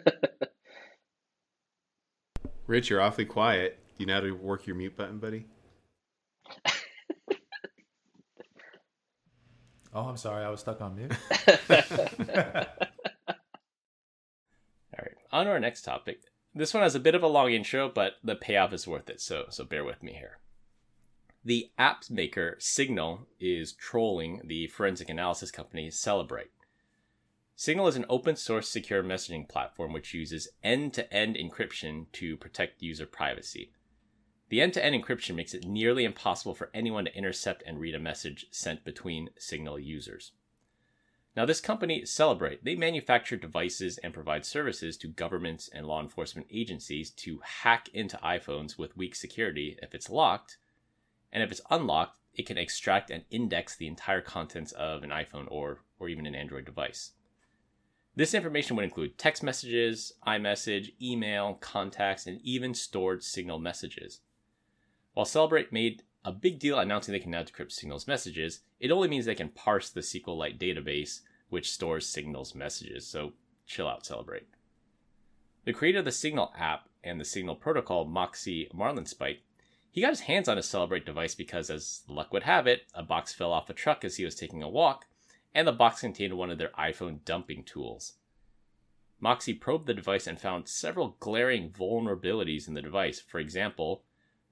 Rich, 2.68 2.90
you're 2.90 3.02
awfully 3.02 3.26
quiet. 3.26 3.78
You 3.98 4.06
know 4.06 4.14
how 4.16 4.22
to 4.22 4.32
work 4.32 4.66
your 4.66 4.78
mute 4.78 4.96
button, 4.96 5.20
buddy? 5.20 5.46
Oh, 9.96 10.06
I'm 10.06 10.18
sorry, 10.18 10.44
I 10.44 10.50
was 10.50 10.62
stuck 10.62 10.82
on 10.82 10.96
mute. 10.96 11.12
On 15.34 15.48
our 15.48 15.60
next 15.60 15.82
topic. 15.82 16.22
This 16.54 16.76
one 16.76 16.84
has 16.84 16.94
a 16.94 17.00
bit 17.00 17.16
of 17.16 17.24
a 17.24 17.28
long 17.28 17.52
intro, 17.52 17.90
but 17.90 18.18
the 18.24 18.36
payoff 18.36 18.72
is 18.72 18.88
worth 18.88 19.10
it, 19.10 19.20
so 19.20 19.46
so 19.50 19.64
bear 19.64 19.84
with 19.84 20.04
me 20.04 20.14
here. 20.14 20.38
The 21.44 21.72
app 21.76 22.08
maker 22.08 22.56
Signal 22.60 23.28
is 23.40 23.74
trolling 23.74 24.42
the 24.46 24.68
forensic 24.68 25.10
analysis 25.10 25.50
company 25.50 25.90
Cellebrite. 25.90 26.52
Signal 27.56 27.88
is 27.88 27.96
an 27.96 28.06
open 28.10 28.36
source 28.36 28.70
secure 28.70 29.04
messaging 29.04 29.50
platform 29.50 29.92
which 29.92 30.14
uses 30.14 30.50
end 30.64 30.94
to 30.94 31.12
end 31.12 31.36
encryption 31.36 32.06
to 32.12 32.38
protect 32.38 32.84
user 32.84 33.08
privacy. 33.08 33.72
The 34.50 34.62
end 34.62 34.74
to 34.74 34.86
end 34.86 34.94
encryption 34.94 35.34
makes 35.34 35.56
it 35.56 35.66
nearly 35.66 36.06
impossible 36.06 36.54
for 36.54 36.70
anyone 36.76 37.06
to 37.06 37.18
intercept 37.18 37.64
and 37.66 37.80
read 37.80 37.96
a 37.96 38.00
message 38.00 38.46
sent 38.52 38.86
between 38.86 39.32
Signal 39.40 39.80
users. 39.80 40.34
Now, 41.36 41.46
this 41.46 41.62
company, 41.62 42.04
Cellebrite, 42.04 42.60
they 42.62 42.76
manufacture 42.76 43.38
devices 43.38 43.98
and 43.98 44.14
provide 44.14 44.46
services 44.46 44.98
to 44.98 45.08
governments 45.08 45.68
and 45.74 45.88
law 45.88 46.00
enforcement 46.00 46.46
agencies 46.52 47.10
to 47.12 47.40
hack 47.44 47.90
into 47.90 48.18
iPhones 48.18 48.78
with 48.78 48.96
weak 48.96 49.16
security 49.16 49.78
if 49.82 49.96
it's 49.96 50.12
locked, 50.12 50.58
and 51.32 51.42
if 51.42 51.52
it's 51.52 51.62
unlocked, 51.72 52.20
it 52.36 52.46
can 52.46 52.58
extract 52.58 53.10
and 53.10 53.24
index 53.32 53.76
the 53.76 53.88
entire 53.88 54.22
contents 54.22 54.72
of 54.74 55.02
an 55.04 55.10
iPhone 55.10 55.48
or, 55.50 55.80
or 56.00 56.08
even 56.08 56.28
an 56.28 56.36
Android 56.36 56.66
device. 56.66 57.14
This 58.16 58.36
information 58.36 58.76
would 58.76 58.86
include 58.86 59.18
text 59.18 59.42
messages, 59.42 60.14
iMessage, 60.28 60.94
email, 61.02 61.56
contacts, 61.56 62.28
and 62.28 62.40
even 62.44 62.76
stored 62.76 63.24
Signal 63.24 63.58
messages. 63.58 64.20
While 65.14 65.26
Cellebrite 65.26 65.72
made 65.72 66.04
a 66.24 66.32
big 66.32 66.60
deal 66.60 66.78
announcing 66.78 67.12
they 67.12 67.20
can 67.20 67.32
now 67.32 67.44
decrypt 67.44 67.72
Signal's 67.72 68.08
messages, 68.08 68.62
it 68.84 68.92
only 68.92 69.08
means 69.08 69.26
they 69.26 69.34
can 69.34 69.48
parse 69.48 69.90
the 69.90 70.02
SQLite 70.02 70.60
database, 70.60 71.22
which 71.48 71.72
stores 71.72 72.06
Signal's 72.06 72.54
messages. 72.54 73.08
So 73.08 73.32
chill 73.66 73.88
out, 73.88 74.04
Cellebrite. 74.04 74.44
The 75.64 75.72
creator 75.72 76.00
of 76.00 76.06
the 76.06 76.12
Signal 76.12 76.52
app 76.60 76.90
and 77.02 77.18
the 77.18 77.24
Signal 77.24 77.56
protocol, 77.56 78.04
Moxie 78.04 78.70
Marlinspike, 78.76 79.38
he 79.90 80.02
got 80.02 80.10
his 80.10 80.20
hands 80.22 80.50
on 80.50 80.58
a 80.58 80.62
Cellebrite 80.62 81.06
device 81.06 81.34
because, 81.34 81.70
as 81.70 82.02
luck 82.10 82.34
would 82.34 82.44
have 82.44 82.68
it, 82.68 82.82
a 82.94 83.04
box 83.04 83.34
fell 83.34 83.54
off 83.54 83.70
a 83.70 83.74
truck 83.74 84.04
as 84.04 84.18
he 84.18 84.26
was 84.26 84.36
taking 84.36 84.62
a 84.62 84.68
walk, 84.68 85.06
and 85.56 85.66
the 85.66 85.72
box 85.72 86.02
contained 86.02 86.34
one 86.34 86.52
of 86.52 86.58
their 86.58 86.72
iPhone 86.78 87.24
dumping 87.24 87.64
tools. 87.64 88.16
Moxie 89.22 89.54
probed 89.54 89.88
the 89.88 89.94
device 89.94 90.28
and 90.28 90.38
found 90.38 90.68
several 90.68 91.16
glaring 91.22 91.70
vulnerabilities 91.70 92.68
in 92.68 92.74
the 92.74 92.82
device. 92.82 93.22
For 93.22 93.40
example, 93.40 94.04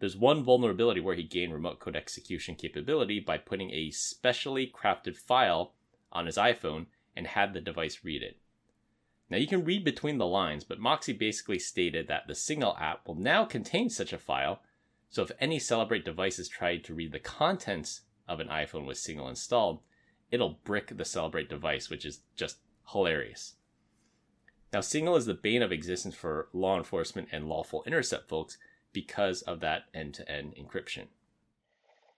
there's 0.01 0.17
one 0.17 0.43
vulnerability 0.43 0.99
where 0.99 1.13
he 1.13 1.21
gained 1.21 1.53
remote 1.53 1.79
code 1.79 1.95
execution 1.95 2.55
capability 2.55 3.19
by 3.19 3.37
putting 3.37 3.69
a 3.69 3.91
specially 3.91 4.65
crafted 4.65 5.15
file 5.15 5.73
on 6.11 6.25
his 6.25 6.37
iPhone 6.37 6.87
and 7.15 7.27
had 7.27 7.53
the 7.53 7.61
device 7.61 7.99
read 8.03 8.23
it. 8.23 8.37
Now 9.29 9.37
you 9.37 9.45
can 9.45 9.63
read 9.63 9.85
between 9.85 10.17
the 10.17 10.25
lines, 10.25 10.63
but 10.63 10.79
Moxie 10.79 11.13
basically 11.13 11.59
stated 11.59 12.07
that 12.07 12.27
the 12.27 12.33
Signal 12.33 12.75
app 12.79 13.07
will 13.07 13.15
now 13.15 13.45
contain 13.45 13.91
such 13.91 14.11
a 14.11 14.17
file, 14.17 14.63
so 15.11 15.21
if 15.21 15.31
any 15.39 15.59
Cellebrite 15.59 16.03
devices 16.03 16.49
tried 16.49 16.83
to 16.85 16.95
read 16.95 17.11
the 17.11 17.19
contents 17.19 18.01
of 18.27 18.39
an 18.39 18.47
iPhone 18.47 18.87
with 18.87 18.97
Signal 18.97 19.29
installed, 19.29 19.81
it'll 20.31 20.59
brick 20.63 20.97
the 20.97 21.03
Cellebrite 21.03 21.47
device, 21.47 21.91
which 21.91 22.05
is 22.05 22.21
just 22.35 22.57
hilarious. 22.91 23.53
Now, 24.73 24.81
Signal 24.81 25.15
is 25.15 25.27
the 25.27 25.35
bane 25.35 25.61
of 25.61 25.71
existence 25.71 26.15
for 26.15 26.49
law 26.53 26.75
enforcement 26.75 27.27
and 27.31 27.47
lawful 27.47 27.83
intercept 27.85 28.27
folks 28.27 28.57
because 28.93 29.41
of 29.43 29.61
that 29.61 29.83
end 29.93 30.15
to 30.15 30.31
end 30.31 30.55
encryption. 30.59 31.07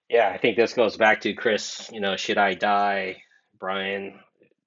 Yeah, 0.10 0.30
I 0.30 0.38
think 0.38 0.58
this 0.58 0.74
goes 0.74 0.98
back 0.98 1.22
to 1.22 1.34
Chris, 1.34 1.90
you 1.92 2.00
know, 2.00 2.16
should 2.16 2.38
I 2.38 2.54
die? 2.54 3.24
Brian, 3.60 4.20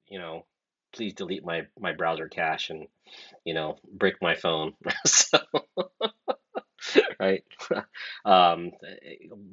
you 0.08 0.18
know, 0.18 0.44
please 0.92 1.14
delete 1.14 1.44
my 1.44 1.62
my 1.78 1.92
browser 1.92 2.28
cache 2.28 2.70
and, 2.70 2.86
you 3.44 3.54
know, 3.54 3.76
brick 3.92 4.16
my 4.20 4.34
phone. 4.34 4.72
so 5.06 5.38
right? 7.20 7.44
um, 8.25 8.72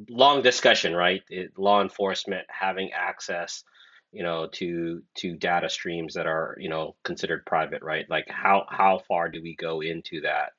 long 0.10 0.42
discussion, 0.42 0.96
right? 0.96 1.22
It, 1.30 1.58
law 1.58 1.82
enforcement 1.82 2.46
having 2.50 2.92
access, 2.94 3.64
you 4.12 4.24
know, 4.24 4.48
to 4.54 5.02
to 5.16 5.36
data 5.36 5.70
streams 5.70 6.16
that 6.16 6.28
are, 6.28 6.56
you 6.60 6.70
know, 6.70 6.96
considered 7.04 7.46
private, 7.46 7.82
right? 7.84 8.10
Like 8.10 8.28
how 8.30 8.66
how 8.70 9.02
far 9.08 9.30
do 9.30 9.42
we 9.42 9.56
go 9.56 9.82
into 9.82 10.22
that 10.22 10.54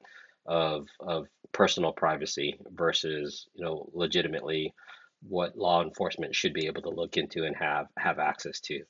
of 0.46 0.86
of 1.00 1.26
personal 1.54 1.92
privacy 1.92 2.58
versus, 2.72 3.48
you 3.54 3.64
know, 3.64 3.88
legitimately 3.94 4.74
what 5.22 5.56
law 5.56 5.82
enforcement 5.82 6.34
should 6.34 6.52
be 6.52 6.66
able 6.66 6.82
to 6.82 6.90
look 6.90 7.16
into 7.16 7.44
and 7.44 7.56
have 7.56 7.86
have 7.98 8.18
access 8.18 8.60
to. 8.60 8.82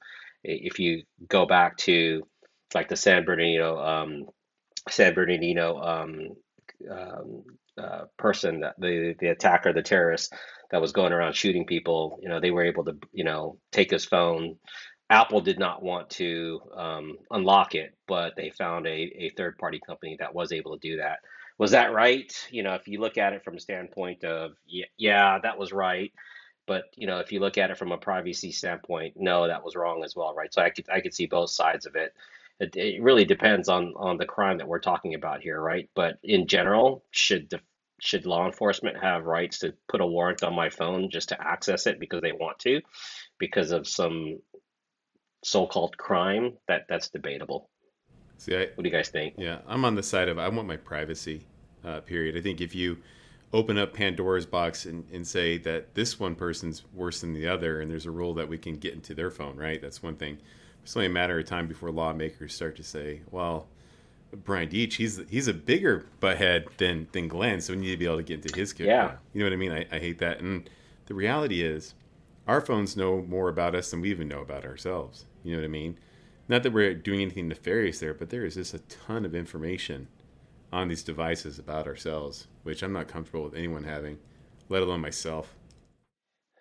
If 0.42 0.80
you 0.80 1.04
go 1.28 1.46
back 1.46 1.76
to 1.78 2.24
like 2.74 2.88
the 2.88 2.96
San 2.96 3.24
Bernardino 3.24 3.78
um, 3.78 4.26
San 4.90 5.14
Bernardino 5.14 5.80
um, 5.80 6.28
um, 6.90 7.44
uh, 7.78 8.04
person 8.18 8.60
that 8.60 8.74
the 8.78 9.14
the 9.20 9.28
attacker, 9.28 9.72
the 9.72 9.82
terrorist 9.82 10.34
that 10.70 10.80
was 10.80 10.92
going 10.92 11.12
around 11.12 11.34
shooting 11.34 11.66
people, 11.66 12.18
you 12.22 12.28
know, 12.28 12.40
they 12.40 12.50
were 12.50 12.64
able 12.64 12.84
to, 12.84 12.96
you 13.12 13.24
know, 13.24 13.58
take 13.72 13.90
his 13.90 14.04
phone. 14.04 14.56
Apple 15.10 15.40
did 15.42 15.58
not 15.58 15.82
want 15.82 16.10
to 16.10 16.60
um, 16.76 17.16
unlock 17.30 17.74
it, 17.74 17.94
but 18.08 18.32
they 18.36 18.50
found 18.50 18.86
a, 18.86 18.90
a 18.90 19.32
third 19.36 19.58
party 19.58 19.80
company 19.86 20.16
that 20.18 20.34
was 20.34 20.52
able 20.52 20.78
to 20.78 20.88
do 20.88 20.96
that. 20.96 21.18
Was 21.58 21.70
that 21.72 21.92
right? 21.92 22.32
You 22.50 22.62
know, 22.62 22.74
if 22.74 22.88
you 22.88 23.00
look 23.00 23.16
at 23.18 23.32
it 23.32 23.44
from 23.44 23.56
a 23.56 23.60
standpoint 23.60 24.24
of, 24.24 24.52
yeah, 24.66 24.86
yeah, 24.96 25.38
that 25.42 25.58
was 25.58 25.72
right. 25.72 26.12
But 26.66 26.84
you 26.96 27.06
know, 27.06 27.18
if 27.20 27.30
you 27.32 27.40
look 27.40 27.58
at 27.58 27.70
it 27.70 27.78
from 27.78 27.92
a 27.92 27.98
privacy 27.98 28.52
standpoint, 28.52 29.14
no, 29.16 29.46
that 29.48 29.64
was 29.64 29.76
wrong 29.76 30.02
as 30.04 30.16
well, 30.16 30.34
right? 30.34 30.52
So 30.52 30.62
I 30.62 30.70
could 30.70 30.86
I 30.90 31.00
could 31.00 31.14
see 31.14 31.26
both 31.26 31.50
sides 31.50 31.86
of 31.86 31.94
it 31.96 32.14
it, 32.60 32.76
it 32.76 33.02
really 33.02 33.24
depends 33.24 33.68
on 33.68 33.92
on 33.96 34.16
the 34.16 34.26
crime 34.26 34.58
that 34.58 34.68
we're 34.68 34.78
talking 34.80 35.14
about 35.14 35.40
here, 35.40 35.60
right? 35.60 35.88
But 35.94 36.18
in 36.22 36.46
general, 36.46 37.04
should 37.10 37.50
the 37.50 37.60
should 38.00 38.26
law 38.26 38.46
enforcement 38.46 38.98
have 39.02 39.24
rights 39.24 39.60
to 39.60 39.74
put 39.88 40.00
a 40.00 40.06
warrant 40.06 40.42
on 40.42 40.54
my 40.54 40.68
phone 40.70 41.10
just 41.10 41.30
to 41.30 41.40
access 41.40 41.86
it 41.86 42.00
because 42.00 42.20
they 42.22 42.32
want 42.32 42.58
to, 42.60 42.80
because 43.38 43.70
of 43.72 43.86
some 43.88 44.38
so-called 45.44 45.96
crime? 45.96 46.56
That 46.68 46.86
that's 46.88 47.08
debatable. 47.10 47.70
See, 48.38 48.54
I, 48.56 48.60
What 48.74 48.82
do 48.82 48.84
you 48.84 48.90
guys 48.90 49.08
think? 49.08 49.34
yeah, 49.38 49.58
I'm 49.66 49.84
on 49.84 49.94
the 49.94 50.02
side 50.02 50.28
of 50.28 50.38
I 50.38 50.48
want 50.48 50.68
my 50.68 50.76
privacy. 50.76 51.46
Uh, 51.84 52.00
period. 52.00 52.34
I 52.36 52.40
think 52.40 52.60
if 52.62 52.74
you 52.74 52.96
open 53.52 53.76
up 53.76 53.92
Pandora's 53.92 54.46
box 54.46 54.86
and, 54.86 55.04
and 55.12 55.26
say 55.26 55.58
that 55.58 55.94
this 55.94 56.18
one 56.18 56.34
person's 56.34 56.82
worse 56.94 57.20
than 57.20 57.34
the 57.34 57.46
other, 57.46 57.80
and 57.80 57.90
there's 57.90 58.06
a 58.06 58.10
rule 58.10 58.32
that 58.34 58.48
we 58.48 58.56
can 58.58 58.76
get 58.76 58.94
into 58.94 59.14
their 59.14 59.30
phone, 59.30 59.56
right? 59.56 59.80
That's 59.82 60.02
one 60.02 60.16
thing. 60.16 60.38
It's 60.82 60.96
only 60.96 61.06
a 61.06 61.10
matter 61.10 61.38
of 61.38 61.44
time 61.46 61.66
before 61.68 61.90
lawmakers 61.90 62.54
start 62.54 62.76
to 62.76 62.82
say, 62.82 63.20
well, 63.30 63.68
Brian 64.44 64.68
Deach, 64.68 64.94
he's 64.94 65.20
he's 65.28 65.46
a 65.46 65.54
bigger 65.54 66.06
butthead 66.20 66.64
than 66.78 67.06
than 67.12 67.28
Glenn, 67.28 67.60
so 67.60 67.74
we 67.74 67.80
need 67.80 67.90
to 67.92 67.96
be 67.96 68.06
able 68.06 68.16
to 68.16 68.22
get 68.22 68.42
into 68.42 68.58
his 68.58 68.72
kid. 68.72 68.86
Yeah. 68.86 69.12
You 69.32 69.40
know 69.40 69.46
what 69.46 69.52
I 69.52 69.56
mean? 69.56 69.72
I, 69.72 69.86
I 69.94 69.98
hate 70.00 70.18
that. 70.18 70.40
And 70.40 70.68
the 71.06 71.14
reality 71.14 71.62
is, 71.62 71.94
our 72.48 72.60
phones 72.60 72.96
know 72.96 73.22
more 73.22 73.48
about 73.48 73.74
us 73.74 73.90
than 73.90 74.00
we 74.00 74.10
even 74.10 74.26
know 74.26 74.40
about 74.40 74.64
ourselves. 74.64 75.26
You 75.44 75.52
know 75.52 75.58
what 75.58 75.66
I 75.66 75.68
mean? 75.68 75.98
Not 76.48 76.62
that 76.62 76.72
we're 76.72 76.94
doing 76.94 77.22
anything 77.22 77.48
nefarious 77.48 78.00
there, 78.00 78.14
but 78.14 78.30
there 78.30 78.44
is 78.44 78.54
just 78.54 78.74
a 78.74 78.78
ton 78.80 79.24
of 79.24 79.34
information 79.34 80.08
on 80.72 80.88
these 80.88 81.02
devices 81.02 81.58
about 81.58 81.86
ourselves, 81.86 82.48
which 82.64 82.82
I'm 82.82 82.92
not 82.92 83.08
comfortable 83.08 83.44
with 83.44 83.54
anyone 83.54 83.84
having, 83.84 84.18
let 84.68 84.82
alone 84.82 85.00
myself. 85.00 85.54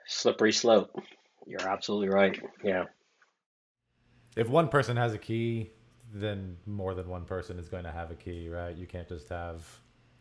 Slippery 0.07 0.51
slope. 0.53 0.91
You're 1.45 1.67
absolutely 1.67 2.09
right. 2.09 2.39
Yeah. 2.63 2.85
if 4.37 4.47
one 4.49 4.67
person 4.69 4.97
has 4.97 5.13
a 5.13 5.17
key, 5.17 5.71
then 6.13 6.57
more 6.65 6.93
than 6.93 7.09
one 7.09 7.25
person 7.25 7.59
is 7.59 7.69
going 7.69 7.83
to 7.83 7.91
have 7.91 8.11
a 8.11 8.15
key, 8.15 8.49
right? 8.49 8.75
You 8.75 8.85
can't 8.87 9.07
just 9.07 9.29
have 9.29 9.65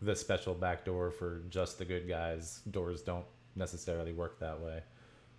the 0.01 0.17
special 0.17 0.55
back 0.55 0.85
door 0.85 1.11
for 1.11 1.43
just 1.51 1.79
the 1.79 1.85
good 1.85 2.09
guys. 2.09 2.61
Doors 2.71 3.03
don't 3.03 3.27
necessarily 3.55 4.13
work 4.13 4.41
that 4.41 4.61
way. 4.61 4.83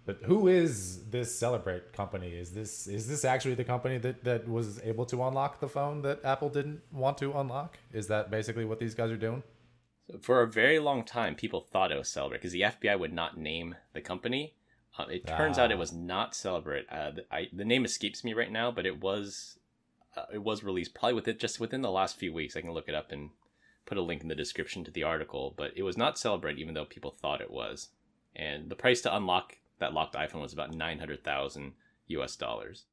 But 0.05 0.19
who 0.23 0.47
is 0.49 1.05
this 1.09 1.39
Cellebrite 1.39 1.93
company? 1.93 2.29
Is 2.33 2.51
this 2.51 2.87
is 2.87 3.07
this 3.07 3.23
actually 3.23 3.55
the 3.55 3.63
company 3.63 3.97
that, 3.99 4.23
that 4.25 4.47
was 4.49 4.81
able 4.83 5.05
to 5.05 5.23
unlock 5.23 5.59
the 5.61 5.69
phone 5.69 6.01
that 6.01 6.23
Apple 6.25 6.49
didn't 6.49 6.81
want 6.91 7.17
to 7.19 7.31
unlock? 7.33 7.77
Is 7.93 8.07
that 8.07 8.29
basically 8.29 8.65
what 8.65 8.79
these 8.79 8.95
guys 8.95 9.11
are 9.11 9.17
doing? 9.17 9.43
So 10.11 10.17
for 10.19 10.41
a 10.41 10.47
very 10.47 10.79
long 10.79 11.03
time, 11.05 11.35
people 11.35 11.61
thought 11.61 11.91
it 11.91 11.97
was 11.97 12.09
Cellebrite 12.09 12.31
because 12.33 12.51
the 12.51 12.61
FBI 12.61 12.99
would 12.99 13.13
not 13.13 13.37
name 13.37 13.75
the 13.93 14.01
company. 14.01 14.55
Uh, 14.97 15.05
it 15.09 15.25
turns 15.25 15.57
out 15.57 15.71
it 15.71 15.75
Ah. 15.75 15.79
was 15.79 15.93
not 15.93 16.33
Cellebrite. 16.33 16.85
Uh, 16.91 17.11
the, 17.11 17.25
I, 17.31 17.47
the 17.53 17.65
name 17.65 17.85
escapes 17.85 18.23
me 18.25 18.33
right 18.33 18.51
now, 18.51 18.69
but 18.71 18.85
it 18.85 18.99
was 19.01 19.57
uh, 20.17 20.25
it 20.33 20.43
was 20.43 20.63
released 20.65 20.93
probably 20.93 21.13
within 21.13 21.37
just 21.37 21.59
within 21.61 21.81
the 21.81 21.89
last 21.89 22.17
few 22.17 22.33
weeks. 22.33 22.57
I 22.57 22.61
can 22.61 22.73
look 22.73 22.89
it 22.89 22.93
up 22.95 23.11
and 23.13 23.29
put 23.85 23.97
a 23.97 24.01
link 24.01 24.21
in 24.21 24.27
the 24.27 24.35
description 24.35 24.83
to 24.83 24.91
the 24.91 25.03
article, 25.03 25.53
but 25.57 25.71
it 25.77 25.83
was 25.83 25.97
not 25.97 26.17
Celebrate, 26.17 26.59
even 26.59 26.73
though 26.73 26.85
people 26.85 27.11
thought 27.11 27.39
it 27.41 27.51
was. 27.51 27.89
And 28.35 28.69
the 28.69 28.75
price 28.75 29.01
to 29.01 29.15
unlock 29.15 29.57
that 29.83 29.93
locked 29.93 30.15
iPhone 30.15 30.41
was 30.41 30.53
about 30.53 30.73
nine 30.73 30.97
hundred 30.97 31.25
thousand 31.25 31.73
US 32.07 32.37
dollars. 32.37 32.85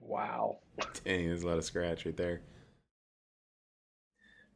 Wow. 0.00 0.58
Dang, 1.04 1.28
there's 1.28 1.44
a 1.44 1.46
lot 1.46 1.58
of 1.58 1.64
scratch 1.64 2.04
right 2.04 2.16
there. 2.16 2.40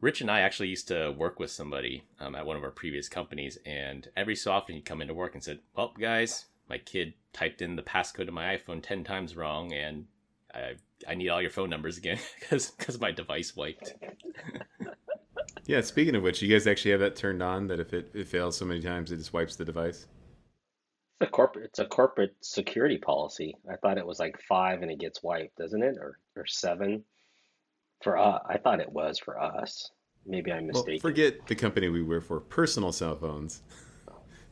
Rich 0.00 0.20
and 0.20 0.28
I 0.28 0.40
actually 0.40 0.68
used 0.68 0.88
to 0.88 1.14
work 1.16 1.38
with 1.38 1.52
somebody 1.52 2.02
um, 2.18 2.34
at 2.34 2.44
one 2.44 2.56
of 2.56 2.64
our 2.64 2.72
previous 2.72 3.08
companies, 3.08 3.56
and 3.64 4.08
every 4.16 4.34
so 4.34 4.50
often 4.50 4.74
he'd 4.74 4.84
come 4.84 5.00
into 5.00 5.14
work 5.14 5.34
and 5.34 5.44
said, 5.44 5.60
"Well, 5.76 5.94
guys, 5.96 6.46
my 6.68 6.78
kid 6.78 7.14
typed 7.32 7.62
in 7.62 7.76
the 7.76 7.82
passcode 7.82 8.26
to 8.26 8.32
my 8.32 8.56
iPhone 8.56 8.82
ten 8.82 9.04
times 9.04 9.36
wrong, 9.36 9.72
and 9.72 10.06
I 10.52 10.74
I 11.08 11.14
need 11.14 11.28
all 11.28 11.40
your 11.40 11.52
phone 11.52 11.70
numbers 11.70 11.98
again 11.98 12.18
because 12.40 12.72
because 12.72 13.00
my 13.00 13.12
device 13.12 13.54
wiped." 13.54 13.94
Yeah, 15.66 15.80
speaking 15.80 16.14
of 16.14 16.22
which, 16.22 16.42
you 16.42 16.48
guys 16.48 16.66
actually 16.66 16.90
have 16.90 17.00
that 17.00 17.16
turned 17.16 17.42
on 17.42 17.68
that 17.68 17.80
if 17.80 17.94
it, 17.94 18.10
it 18.12 18.28
fails 18.28 18.56
so 18.56 18.66
many 18.66 18.82
times, 18.82 19.10
it 19.10 19.16
just 19.16 19.32
wipes 19.32 19.56
the 19.56 19.64
device. 19.64 20.06
It's 21.24 21.30
a 21.30 21.32
corporate. 21.32 21.64
It's 21.64 21.78
a 21.78 21.86
corporate 21.86 22.34
security 22.42 22.98
policy. 22.98 23.56
I 23.70 23.76
thought 23.76 23.96
it 23.96 24.06
was 24.06 24.18
like 24.18 24.38
five 24.42 24.82
and 24.82 24.90
it 24.90 24.98
gets 25.00 25.22
wiped, 25.22 25.56
doesn't 25.56 25.82
it, 25.82 25.96
or 25.98 26.18
or 26.36 26.44
seven? 26.46 27.04
For 28.02 28.18
us. 28.18 28.42
I 28.46 28.58
thought 28.58 28.80
it 28.80 28.92
was 28.92 29.18
for 29.18 29.40
us. 29.40 29.90
Maybe 30.26 30.52
I'm 30.52 30.66
Well, 30.66 30.82
mistaken. 30.82 31.00
forget 31.00 31.46
the 31.46 31.54
company 31.54 31.88
we 31.88 32.02
work 32.02 32.24
for. 32.24 32.40
Personal 32.40 32.92
cell 32.92 33.16
phones. 33.16 33.62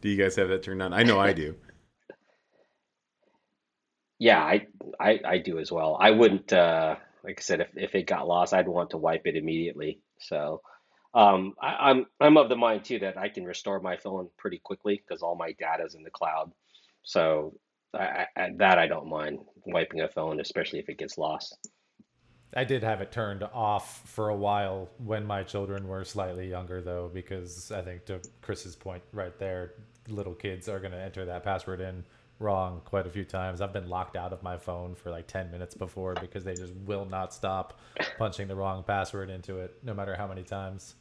Do 0.00 0.08
you 0.08 0.16
guys 0.16 0.36
have 0.36 0.48
that 0.48 0.62
turned 0.62 0.82
on? 0.82 0.94
I 0.94 1.02
know 1.02 1.20
I 1.20 1.32
do. 1.32 1.54
Yeah, 4.18 4.38
I, 4.40 4.68
I 5.00 5.20
I 5.24 5.38
do 5.38 5.58
as 5.58 5.72
well. 5.72 5.96
I 6.00 6.12
wouldn't 6.12 6.52
uh 6.52 6.94
like 7.24 7.40
I 7.40 7.42
said 7.42 7.60
if 7.60 7.68
if 7.74 7.94
it 7.96 8.06
got 8.06 8.28
lost, 8.28 8.54
I'd 8.54 8.68
want 8.68 8.90
to 8.90 8.96
wipe 8.96 9.26
it 9.26 9.34
immediately. 9.36 9.98
So 10.20 10.62
um 11.12 11.54
I, 11.60 11.90
I'm 11.90 12.06
I'm 12.20 12.36
of 12.36 12.48
the 12.48 12.54
mind 12.56 12.84
too 12.84 13.00
that 13.00 13.18
I 13.18 13.28
can 13.28 13.44
restore 13.44 13.80
my 13.80 13.96
phone 13.96 14.28
pretty 14.38 14.58
quickly 14.58 14.94
because 14.96 15.22
all 15.22 15.34
my 15.34 15.52
data's 15.52 15.96
in 15.96 16.04
the 16.04 16.10
cloud. 16.10 16.52
So 17.02 17.54
I, 17.94 18.26
I, 18.36 18.50
that 18.56 18.78
I 18.78 18.86
don't 18.86 19.08
mind 19.08 19.38
wiping 19.66 20.00
a 20.00 20.08
phone, 20.08 20.40
especially 20.40 20.78
if 20.78 20.88
it 20.88 20.98
gets 20.98 21.18
lost. 21.18 21.56
I 22.54 22.64
did 22.64 22.82
have 22.82 23.00
it 23.00 23.10
turned 23.10 23.42
off 23.42 24.02
for 24.06 24.28
a 24.28 24.36
while 24.36 24.88
when 24.98 25.24
my 25.24 25.42
children 25.42 25.88
were 25.88 26.04
slightly 26.04 26.48
younger, 26.50 26.82
though, 26.82 27.10
because 27.12 27.72
I 27.72 27.80
think 27.80 28.04
to 28.06 28.20
Chris's 28.42 28.76
point 28.76 29.02
right 29.12 29.36
there, 29.38 29.72
little 30.08 30.34
kids 30.34 30.68
are 30.68 30.78
going 30.78 30.92
to 30.92 31.00
enter 31.00 31.24
that 31.24 31.44
password 31.44 31.80
in 31.80 32.04
wrong 32.38 32.82
quite 32.84 33.06
a 33.06 33.10
few 33.10 33.24
times. 33.24 33.60
I've 33.60 33.72
been 33.72 33.88
locked 33.88 34.16
out 34.16 34.32
of 34.32 34.42
my 34.42 34.58
phone 34.58 34.94
for 34.94 35.10
like 35.10 35.26
10 35.28 35.50
minutes 35.50 35.74
before 35.74 36.14
because 36.20 36.44
they 36.44 36.54
just 36.54 36.74
will 36.84 37.06
not 37.06 37.32
stop 37.32 37.78
punching 38.18 38.48
the 38.48 38.56
wrong 38.56 38.82
password 38.82 39.30
into 39.30 39.58
it, 39.58 39.78
no 39.82 39.94
matter 39.94 40.14
how 40.14 40.26
many 40.26 40.42
times. 40.42 40.96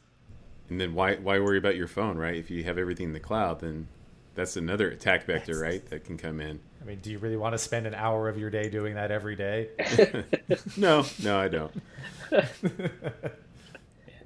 And 0.70 0.80
then 0.80 0.94
why 0.94 1.16
why 1.16 1.38
worry 1.38 1.58
about 1.58 1.76
your 1.76 1.88
phone, 1.88 2.16
right? 2.16 2.36
If 2.36 2.50
you 2.50 2.64
have 2.64 2.78
everything 2.78 3.08
in 3.08 3.12
the 3.12 3.20
cloud, 3.20 3.60
then 3.60 3.88
that's 4.34 4.56
another 4.56 4.90
attack 4.90 5.24
vector, 5.26 5.58
right? 5.58 5.84
That 5.90 6.04
can 6.04 6.16
come 6.16 6.40
in. 6.40 6.60
I 6.80 6.84
mean, 6.84 6.98
do 7.00 7.10
you 7.10 7.18
really 7.18 7.36
want 7.36 7.52
to 7.52 7.58
spend 7.58 7.86
an 7.86 7.94
hour 7.94 8.28
of 8.28 8.38
your 8.38 8.50
day 8.50 8.68
doing 8.68 8.94
that 8.94 9.10
every 9.10 9.36
day? 9.36 9.68
No, 10.76 11.04
no, 11.22 11.38
I 11.38 11.48
don't. 11.48 11.72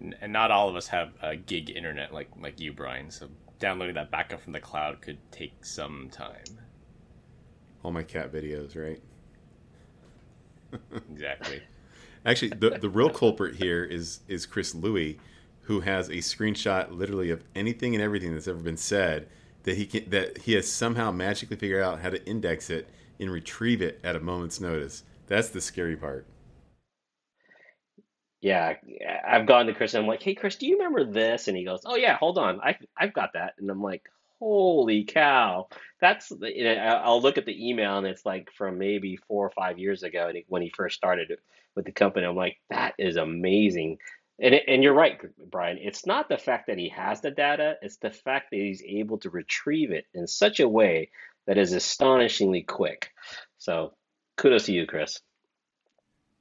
and, 0.01 0.15
and 0.21 0.33
not 0.33 0.51
all 0.51 0.69
of 0.69 0.77
us 0.77 0.87
have 0.89 1.13
a 1.23 1.37
gig 1.37 1.71
internet 1.71 2.13
like 2.13 2.31
like 2.41 2.61
you, 2.61 2.73
Brian. 2.73 3.11
So 3.11 3.29
downloading 3.59 3.95
that 3.95 4.11
backup 4.11 4.41
from 4.41 4.53
the 4.53 4.61
cloud 4.61 5.01
could 5.01 5.19
take 5.31 5.65
some 5.65 6.09
time. 6.11 6.45
All 7.83 7.91
my 7.91 8.03
cat 8.03 8.33
videos, 8.33 8.77
right? 8.77 9.01
Exactly. 11.11 11.63
Actually, 12.25 12.49
the 12.59 12.71
the 12.71 12.89
real 12.89 13.09
culprit 13.11 13.55
here 13.55 13.85
is 13.85 14.21
is 14.29 14.47
Chris 14.47 14.75
Louis, 14.75 15.19
who 15.63 15.81
has 15.81 16.09
a 16.09 16.15
screenshot 16.17 16.91
literally 16.91 17.31
of 17.31 17.45
anything 17.55 17.95
and 17.95 18.03
everything 18.03 18.33
that's 18.33 18.49
ever 18.49 18.59
been 18.59 18.77
said 18.77 19.29
that 19.67 19.77
he 19.77 19.85
can 19.85 20.09
that 20.11 20.39
he 20.39 20.55
has 20.55 20.71
somehow 20.73 21.11
magically 21.11 21.57
figured 21.57 21.83
out 21.83 22.01
how 22.01 22.09
to 22.09 22.25
index 22.27 22.71
it 22.71 22.89
and 23.21 23.31
retrieve 23.31 23.83
it 23.83 24.01
at 24.03 24.17
a 24.17 24.21
moment's 24.21 24.61
notice. 24.61 25.03
That's 25.27 25.51
the 25.51 25.61
scary 25.61 25.97
part. 25.97 26.25
Yeah, 28.41 28.75
I've 29.27 29.47
gone 29.47 29.67
to 29.67 29.75
Chris 29.75 29.95
and 29.95 30.03
I'm 30.03 30.09
like, 30.09 30.23
"Hey, 30.23 30.35
Chris, 30.35 30.57
do 30.57 30.67
you 30.67 30.77
remember 30.77 31.05
this?" 31.05 31.49
And 31.49 31.57
he 31.57 31.65
goes, 31.65 31.81
"Oh 31.85 31.97
yeah, 31.97 32.17
hold 32.17 32.39
on, 32.39 32.61
I 32.61 32.79
I've 32.97 33.13
got 33.13 33.33
that." 33.35 33.55
And 33.59 33.69
I'm 33.69 33.83
like, 33.83 34.05
"Holy 34.39 35.05
cow!" 35.05 35.69
That's 36.01 36.33
I'll 36.33 37.21
look 37.21 37.39
at 37.39 37.47
the 37.47 37.69
email 37.69 37.99
and 37.99 38.07
it's 38.07 38.25
like 38.25 38.51
from 38.53 38.79
maybe 38.79 39.17
four 39.17 39.47
or 39.47 39.51
five 39.51 39.79
years 39.81 40.05
ago 40.05 40.33
when 40.49 40.63
he 40.63 40.71
first 40.71 40.97
started 40.97 41.33
with 41.75 41.87
the 41.87 41.93
company. 41.93 42.25
I'm 42.25 42.37
like, 42.37 42.59
"That 42.71 42.95
is 42.99 43.17
amazing." 43.17 43.99
And 44.39 44.55
and 44.55 44.83
you're 44.83 44.95
right, 44.95 45.19
Brian. 45.51 45.79
It's 45.81 46.05
not 46.05 46.29
the 46.29 46.37
fact 46.37 46.67
that 46.67 46.77
he 46.79 46.91
has 46.91 47.23
the 47.23 47.31
data; 47.31 47.77
it's 47.81 47.97
the 47.97 48.11
fact 48.11 48.51
that 48.51 48.59
he's 48.59 48.83
able 48.83 49.19
to 49.19 49.31
retrieve 49.31 49.93
it 49.93 50.07
in 50.13 50.27
such 50.27 50.61
a 50.61 50.69
way 50.69 51.11
that 51.47 51.57
is 51.57 51.73
astonishingly 51.73 52.63
quick. 52.63 53.13
So, 53.59 53.95
kudos 54.37 54.67
to 54.67 54.73
you, 54.73 54.87
Chris. 54.87 55.21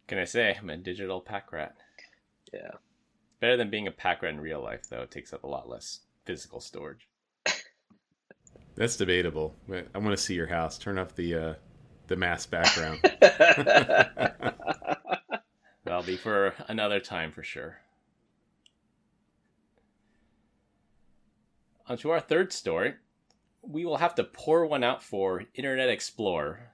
Can 0.07 0.17
I 0.17 0.25
say 0.25 0.55
I'm 0.59 0.69
a 0.69 0.77
digital 0.77 1.21
pack 1.21 1.51
rat? 1.53 1.75
Yeah. 2.53 2.71
Better 3.39 3.57
than 3.57 3.69
being 3.69 3.87
a 3.87 3.91
pack 3.91 4.21
rat 4.21 4.33
in 4.33 4.41
real 4.41 4.61
life, 4.61 4.89
though. 4.89 5.01
It 5.01 5.11
takes 5.11 5.33
up 5.33 5.43
a 5.43 5.47
lot 5.47 5.69
less 5.69 6.01
physical 6.25 6.59
storage. 6.59 7.07
That's 8.75 8.97
debatable. 8.97 9.55
I 9.69 9.97
want 9.97 10.11
to 10.11 10.17
see 10.17 10.33
your 10.33 10.47
house. 10.47 10.77
Turn 10.77 10.99
off 10.99 11.15
the 11.15 11.35
uh, 11.35 11.53
the 12.07 12.17
mass 12.17 12.45
background. 12.45 12.99
That'll 15.85 16.03
be 16.03 16.17
for 16.17 16.53
another 16.67 16.99
time 16.99 17.31
for 17.31 17.43
sure. 17.43 17.77
On 21.87 21.97
to 21.97 22.09
our 22.09 22.19
third 22.19 22.51
story. 22.51 22.95
We 23.61 23.85
will 23.85 23.97
have 23.97 24.15
to 24.15 24.23
pour 24.23 24.65
one 24.65 24.83
out 24.83 25.03
for 25.03 25.43
Internet 25.53 25.89
Explorer, 25.89 26.71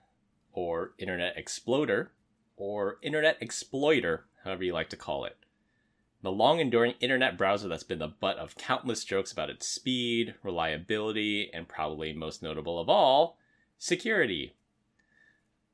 or 0.53 0.93
Internet 0.97 1.37
Exploder, 1.37 2.13
or 2.55 2.97
Internet 3.01 3.37
Exploiter, 3.41 4.25
however 4.45 4.63
you 4.63 4.71
like 4.71 4.89
to 4.89 4.95
call 4.95 5.25
it. 5.25 5.35
The 6.21 6.31
long 6.31 6.59
enduring 6.59 6.93
internet 7.01 7.37
browser 7.37 7.67
that's 7.67 7.83
been 7.83 7.99
the 7.99 8.07
butt 8.07 8.37
of 8.37 8.55
countless 8.55 9.03
jokes 9.03 9.33
about 9.33 9.49
its 9.49 9.67
speed, 9.67 10.35
reliability, 10.43 11.51
and 11.53 11.67
probably 11.67 12.13
most 12.13 12.41
notable 12.41 12.79
of 12.79 12.87
all, 12.87 13.37
security. 13.77 14.53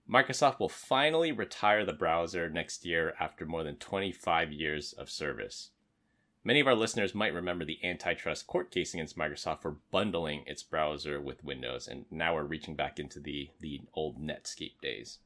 Microsoft 0.09 0.59
will 0.59 0.69
finally 0.69 1.31
retire 1.31 1.85
the 1.85 1.93
browser 1.93 2.49
next 2.49 2.85
year 2.85 3.13
after 3.19 3.45
more 3.45 3.63
than 3.63 3.75
25 3.75 4.51
years 4.51 4.93
of 4.93 5.11
service. 5.11 5.71
Many 6.47 6.61
of 6.61 6.67
our 6.67 6.75
listeners 6.75 7.13
might 7.13 7.33
remember 7.33 7.65
the 7.65 7.83
antitrust 7.83 8.47
court 8.47 8.71
case 8.71 8.93
against 8.93 9.17
Microsoft 9.17 9.63
for 9.63 9.79
bundling 9.91 10.45
its 10.47 10.63
browser 10.63 11.19
with 11.19 11.43
Windows, 11.43 11.89
and 11.89 12.05
now 12.09 12.35
we're 12.35 12.45
reaching 12.45 12.73
back 12.73 13.01
into 13.01 13.19
the, 13.19 13.49
the 13.59 13.81
old 13.93 14.17
Netscape 14.17 14.79
days. 14.81 15.19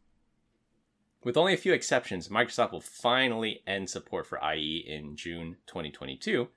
With 1.24 1.38
only 1.38 1.54
a 1.54 1.58
few 1.58 1.74
exceptions, 1.74 2.30
Microsoft 2.30 2.72
will 2.72 2.82
finally 2.82 3.62
end 3.68 3.88
support 3.92 4.26
for 4.26 4.40
IE 4.44 4.78
in 4.78 5.16
June 5.16 5.58
2022, 5.68 6.48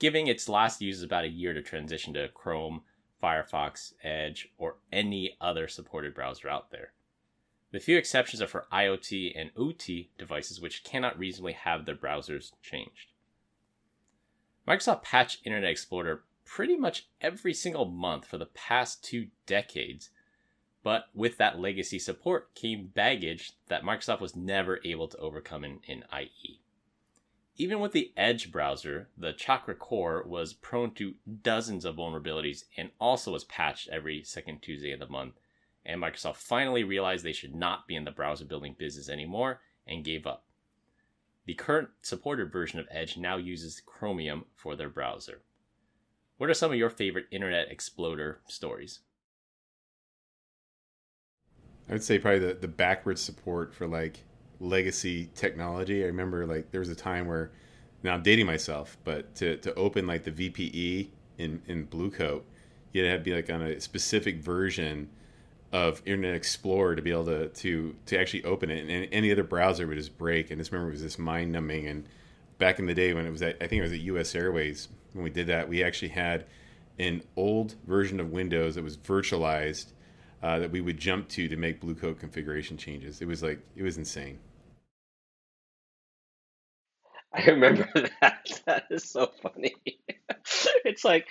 giving 0.00 0.26
its 0.26 0.48
last 0.48 0.82
users 0.82 1.04
about 1.04 1.22
a 1.22 1.28
year 1.28 1.52
to 1.52 1.62
transition 1.62 2.14
to 2.14 2.26
Chrome, 2.34 2.82
Firefox, 3.22 3.92
Edge, 4.02 4.48
or 4.58 4.78
any 4.92 5.36
other 5.40 5.68
supported 5.68 6.16
browser 6.16 6.48
out 6.48 6.72
there. 6.72 6.94
The 7.70 7.78
few 7.78 7.96
exceptions 7.96 8.42
are 8.42 8.48
for 8.48 8.66
IoT 8.72 9.34
and 9.36 9.52
OT 9.56 10.10
devices 10.18 10.60
which 10.60 10.82
cannot 10.82 11.16
reasonably 11.16 11.52
have 11.52 11.84
their 11.84 11.94
browsers 11.94 12.50
changed. 12.60 13.12
Microsoft 14.66 15.02
patched 15.02 15.40
Internet 15.44 15.70
Explorer 15.70 16.24
pretty 16.44 16.76
much 16.76 17.08
every 17.20 17.54
single 17.54 17.84
month 17.84 18.26
for 18.26 18.38
the 18.38 18.46
past 18.46 19.04
two 19.04 19.28
decades, 19.46 20.10
but 20.82 21.06
with 21.14 21.36
that 21.38 21.58
legacy 21.58 21.98
support 21.98 22.54
came 22.54 22.88
baggage 22.88 23.52
that 23.68 23.82
Microsoft 23.82 24.20
was 24.20 24.36
never 24.36 24.80
able 24.84 25.08
to 25.08 25.18
overcome 25.18 25.64
in, 25.64 25.80
in 25.86 26.04
IE. 26.12 26.60
Even 27.56 27.80
with 27.80 27.92
the 27.92 28.12
Edge 28.16 28.50
browser, 28.50 29.08
the 29.16 29.32
ChakraCore 29.32 30.26
was 30.26 30.54
prone 30.54 30.92
to 30.94 31.14
dozens 31.42 31.84
of 31.84 31.96
vulnerabilities 31.96 32.64
and 32.76 32.90
also 32.98 33.32
was 33.32 33.44
patched 33.44 33.88
every 33.88 34.24
second 34.24 34.60
Tuesday 34.60 34.92
of 34.92 34.98
the 34.98 35.06
month 35.06 35.34
and 35.86 36.00
Microsoft 36.00 36.36
finally 36.36 36.84
realized 36.84 37.24
they 37.24 37.32
should 37.32 37.54
not 37.54 37.86
be 37.86 37.94
in 37.94 38.04
the 38.04 38.10
browser 38.10 38.44
building 38.44 38.74
business 38.78 39.08
anymore 39.08 39.60
and 39.86 40.04
gave 40.04 40.26
up. 40.26 40.43
The 41.46 41.54
current 41.54 41.90
supported 42.00 42.50
version 42.50 42.78
of 42.80 42.88
Edge 42.90 43.16
now 43.16 43.36
uses 43.36 43.82
Chromium 43.84 44.46
for 44.54 44.76
their 44.76 44.88
browser. 44.88 45.42
What 46.38 46.48
are 46.48 46.54
some 46.54 46.72
of 46.72 46.78
your 46.78 46.90
favorite 46.90 47.26
Internet 47.30 47.70
Exploder 47.70 48.40
stories? 48.48 49.00
I 51.88 51.92
would 51.92 52.02
say 52.02 52.18
probably 52.18 52.40
the, 52.40 52.54
the 52.54 52.68
backwards 52.68 53.20
support 53.20 53.74
for 53.74 53.86
like 53.86 54.24
legacy 54.58 55.30
technology. 55.34 56.02
I 56.02 56.06
remember 56.06 56.46
like 56.46 56.70
there 56.70 56.80
was 56.80 56.88
a 56.88 56.94
time 56.94 57.26
where 57.26 57.52
now 58.02 58.14
I'm 58.14 58.22
dating 58.22 58.46
myself, 58.46 58.96
but 59.04 59.34
to, 59.36 59.58
to 59.58 59.74
open 59.74 60.06
like 60.06 60.24
the 60.24 60.32
VPE 60.32 61.08
in, 61.38 61.60
in 61.66 61.84
Blue 61.84 62.10
Coat, 62.10 62.46
you 62.92 63.04
had 63.04 63.24
to 63.24 63.30
be 63.30 63.34
like 63.34 63.50
on 63.50 63.62
a 63.62 63.80
specific 63.80 64.38
version 64.38 65.10
of 65.74 66.00
Internet 66.06 66.36
Explorer 66.36 66.94
to 66.94 67.02
be 67.02 67.10
able 67.10 67.24
to 67.24 67.48
to 67.48 67.96
to 68.06 68.16
actually 68.18 68.44
open 68.44 68.70
it, 68.70 68.88
and 68.88 69.08
any 69.12 69.32
other 69.32 69.42
browser 69.42 69.88
would 69.88 69.98
just 69.98 70.16
break. 70.16 70.52
And 70.52 70.60
just 70.60 70.70
remember, 70.70 70.90
it 70.90 70.92
was 70.92 71.02
this 71.02 71.18
mind 71.18 71.50
numbing. 71.50 71.88
And 71.88 72.06
back 72.58 72.78
in 72.78 72.86
the 72.86 72.94
day 72.94 73.12
when 73.12 73.26
it 73.26 73.30
was 73.30 73.42
at, 73.42 73.56
I 73.60 73.66
think 73.66 73.80
it 73.80 73.82
was 73.82 73.92
at 73.92 73.98
U.S. 74.00 74.36
Airways 74.36 74.88
when 75.14 75.24
we 75.24 75.30
did 75.30 75.48
that, 75.48 75.68
we 75.68 75.82
actually 75.82 76.10
had 76.10 76.46
an 77.00 77.22
old 77.36 77.74
version 77.88 78.20
of 78.20 78.30
Windows 78.30 78.76
that 78.76 78.84
was 78.84 78.96
virtualized 78.96 79.86
uh, 80.44 80.60
that 80.60 80.70
we 80.70 80.80
would 80.80 80.96
jump 80.96 81.28
to 81.30 81.48
to 81.48 81.56
make 81.56 81.80
Blue 81.80 81.96
Coat 81.96 82.20
configuration 82.20 82.76
changes. 82.76 83.20
It 83.20 83.26
was 83.26 83.42
like 83.42 83.58
it 83.74 83.82
was 83.82 83.98
insane. 83.98 84.38
I 87.34 87.44
remember 87.46 87.88
that. 88.20 88.60
That 88.66 88.84
is 88.90 89.10
so 89.10 89.32
funny. 89.42 89.74
it's 90.84 91.04
like, 91.04 91.26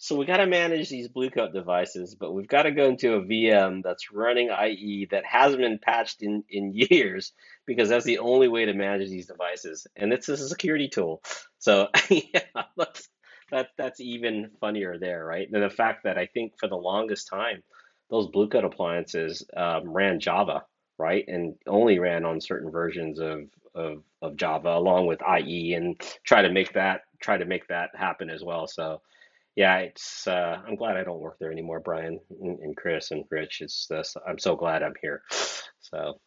so 0.00 0.14
we 0.14 0.26
got 0.26 0.36
to 0.36 0.46
manage 0.46 0.88
these 0.88 1.08
Blue 1.08 1.28
Coat 1.28 1.52
devices, 1.52 2.14
but 2.14 2.32
we've 2.32 2.46
got 2.46 2.62
to 2.62 2.70
go 2.70 2.86
into 2.86 3.14
a 3.14 3.20
VM 3.20 3.82
that's 3.82 4.12
running 4.12 4.48
IE 4.48 5.08
that 5.10 5.24
hasn't 5.26 5.60
been 5.60 5.80
patched 5.80 6.22
in, 6.22 6.44
in 6.48 6.72
years 6.90 7.32
because 7.66 7.88
that's 7.88 8.04
the 8.04 8.18
only 8.18 8.46
way 8.46 8.64
to 8.64 8.74
manage 8.74 9.10
these 9.10 9.26
devices. 9.26 9.88
And 9.96 10.12
it's 10.12 10.28
a 10.28 10.36
security 10.36 10.88
tool. 10.88 11.20
So 11.58 11.88
yeah, 12.10 12.62
that's, 12.76 13.08
that, 13.50 13.70
that's 13.76 13.98
even 13.98 14.52
funnier 14.60 14.98
there, 15.00 15.24
right? 15.24 15.48
And 15.52 15.60
the 15.60 15.68
fact 15.68 16.04
that 16.04 16.16
I 16.16 16.26
think 16.26 16.52
for 16.60 16.68
the 16.68 16.76
longest 16.76 17.28
time, 17.28 17.64
those 18.08 18.28
Blue 18.28 18.48
Coat 18.48 18.64
appliances 18.64 19.44
um, 19.56 19.90
ran 19.90 20.20
Java, 20.20 20.62
right? 20.96 21.24
And 21.26 21.56
only 21.66 21.98
ran 21.98 22.24
on 22.24 22.40
certain 22.40 22.70
versions 22.70 23.18
of, 23.18 23.48
of, 23.74 24.04
of 24.22 24.36
Java 24.36 24.76
along 24.76 25.08
with 25.08 25.22
IE 25.22 25.74
and 25.74 26.00
try 26.22 26.42
to 26.42 26.50
make 26.52 26.74
that 26.74 27.00
try 27.20 27.36
to 27.36 27.44
make 27.44 27.66
that 27.66 27.90
happen 27.96 28.30
as 28.30 28.44
well. 28.44 28.68
So 28.68 29.00
yeah, 29.56 29.78
it's 29.78 30.26
uh, 30.26 30.60
I'm 30.66 30.76
glad 30.76 30.96
I 30.96 31.04
don't 31.04 31.20
work 31.20 31.36
there 31.40 31.52
anymore, 31.52 31.80
Brian 31.80 32.20
and, 32.40 32.58
and 32.60 32.76
Chris 32.76 33.10
and 33.10 33.24
Rich. 33.30 33.60
It's 33.60 33.90
uh, 33.90 34.02
I'm 34.26 34.38
so 34.38 34.56
glad 34.56 34.82
I'm 34.82 34.94
here. 35.02 35.22
So 35.80 36.20